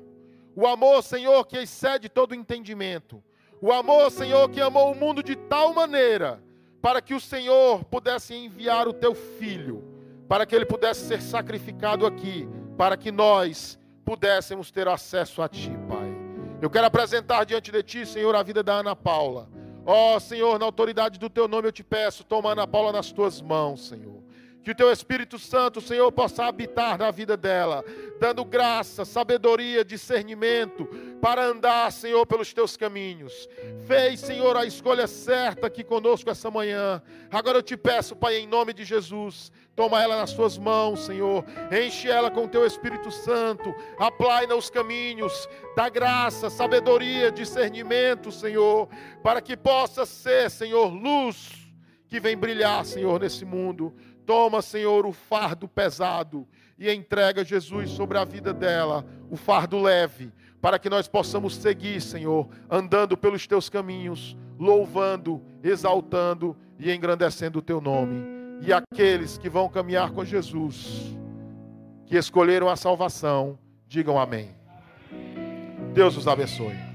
O 0.55 0.67
amor, 0.67 1.01
Senhor, 1.01 1.43
que 1.47 1.57
excede 1.57 2.07
todo 2.07 2.35
entendimento. 2.35 3.23
O 3.59 3.71
amor, 3.71 4.11
Senhor, 4.11 4.47
que 4.49 4.61
amou 4.61 4.91
o 4.91 4.95
mundo 4.95 5.23
de 5.23 5.35
tal 5.35 5.73
maneira 5.73 6.39
para 6.83 7.01
que 7.01 7.15
o 7.15 7.19
Senhor 7.19 7.83
pudesse 7.85 8.35
enviar 8.35 8.87
o 8.87 8.93
teu 8.93 9.15
filho, 9.15 9.83
para 10.27 10.45
que 10.45 10.55
ele 10.55 10.65
pudesse 10.65 11.07
ser 11.07 11.21
sacrificado 11.21 12.05
aqui, 12.05 12.47
para 12.77 12.95
que 12.95 13.11
nós 13.11 13.79
pudéssemos 14.05 14.69
ter 14.69 14.87
acesso 14.87 15.41
a 15.41 15.49
ti. 15.49 15.71
Eu 16.61 16.69
quero 16.69 16.85
apresentar 16.85 17.43
diante 17.43 17.71
de 17.71 17.81
ti, 17.81 18.05
Senhor, 18.05 18.35
a 18.35 18.43
vida 18.43 18.61
da 18.61 18.75
Ana 18.75 18.95
Paula. 18.95 19.49
Ó 19.83 20.15
oh, 20.15 20.19
Senhor, 20.19 20.59
na 20.59 20.65
autoridade 20.65 21.17
do 21.17 21.27
teu 21.27 21.47
nome 21.47 21.67
eu 21.67 21.71
te 21.71 21.83
peço, 21.83 22.23
toma 22.23 22.51
Ana 22.51 22.67
Paula 22.67 22.91
nas 22.91 23.11
tuas 23.11 23.41
mãos, 23.41 23.87
Senhor. 23.87 24.20
Que 24.63 24.71
o 24.71 24.75
teu 24.75 24.91
Espírito 24.91 25.39
Santo, 25.39 25.81
Senhor, 25.81 26.11
possa 26.11 26.45
habitar 26.45 26.99
na 26.99 27.09
vida 27.09 27.35
dela, 27.35 27.83
dando 28.19 28.45
graça, 28.45 29.03
sabedoria, 29.03 29.83
discernimento 29.83 30.85
para 31.19 31.43
andar, 31.43 31.91
Senhor, 31.91 32.25
pelos 32.27 32.53
teus 32.53 32.77
caminhos. 32.77 33.49
Fez, 33.87 34.19
Senhor, 34.19 34.55
a 34.55 34.63
escolha 34.63 35.07
certa 35.07 35.65
aqui 35.65 35.83
conosco 35.83 36.29
essa 36.29 36.51
manhã. 36.51 37.01
Agora 37.31 37.57
eu 37.57 37.63
te 37.63 37.75
peço, 37.75 38.15
Pai, 38.15 38.37
em 38.37 38.47
nome 38.47 38.71
de 38.71 38.85
Jesus, 38.85 39.51
toma 39.75 40.01
ela 40.01 40.17
nas 40.17 40.29
suas 40.29 40.59
mãos, 40.59 41.05
Senhor. 41.05 41.43
Enche 41.71 42.07
ela 42.07 42.29
com 42.29 42.45
o 42.45 42.47
teu 42.47 42.63
Espírito 42.63 43.09
Santo. 43.09 43.73
Aplaina 43.97 44.55
os 44.55 44.69
caminhos. 44.69 45.49
Dá 45.75 45.89
graça, 45.89 46.51
sabedoria, 46.51 47.31
discernimento, 47.31 48.31
Senhor, 48.31 48.87
para 49.23 49.41
que 49.41 49.57
possa 49.57 50.05
ser, 50.05 50.51
Senhor, 50.51 50.87
luz 50.87 51.49
que 52.07 52.19
vem 52.19 52.37
brilhar, 52.37 52.85
Senhor, 52.85 53.19
nesse 53.19 53.45
mundo 53.45 53.95
Toma, 54.31 54.61
Senhor, 54.61 55.05
o 55.05 55.11
fardo 55.11 55.67
pesado 55.67 56.47
e 56.79 56.89
entrega, 56.89 57.43
Jesus, 57.43 57.89
sobre 57.89 58.17
a 58.17 58.23
vida 58.23 58.53
dela, 58.53 59.05
o 59.29 59.35
fardo 59.35 59.77
leve, 59.77 60.31
para 60.61 60.79
que 60.79 60.89
nós 60.89 61.05
possamos 61.05 61.53
seguir, 61.53 61.99
Senhor, 61.99 62.47
andando 62.69 63.17
pelos 63.17 63.45
teus 63.45 63.67
caminhos, 63.67 64.37
louvando, 64.57 65.41
exaltando 65.61 66.55
e 66.79 66.89
engrandecendo 66.93 67.59
o 67.59 67.61
teu 67.61 67.81
nome. 67.81 68.23
E 68.61 68.71
aqueles 68.71 69.37
que 69.37 69.49
vão 69.49 69.67
caminhar 69.67 70.11
com 70.11 70.23
Jesus, 70.23 71.13
que 72.05 72.15
escolheram 72.15 72.69
a 72.69 72.77
salvação, 72.77 73.59
digam 73.85 74.17
amém. 74.17 74.55
Deus 75.93 76.15
os 76.15 76.25
abençoe. 76.25 76.90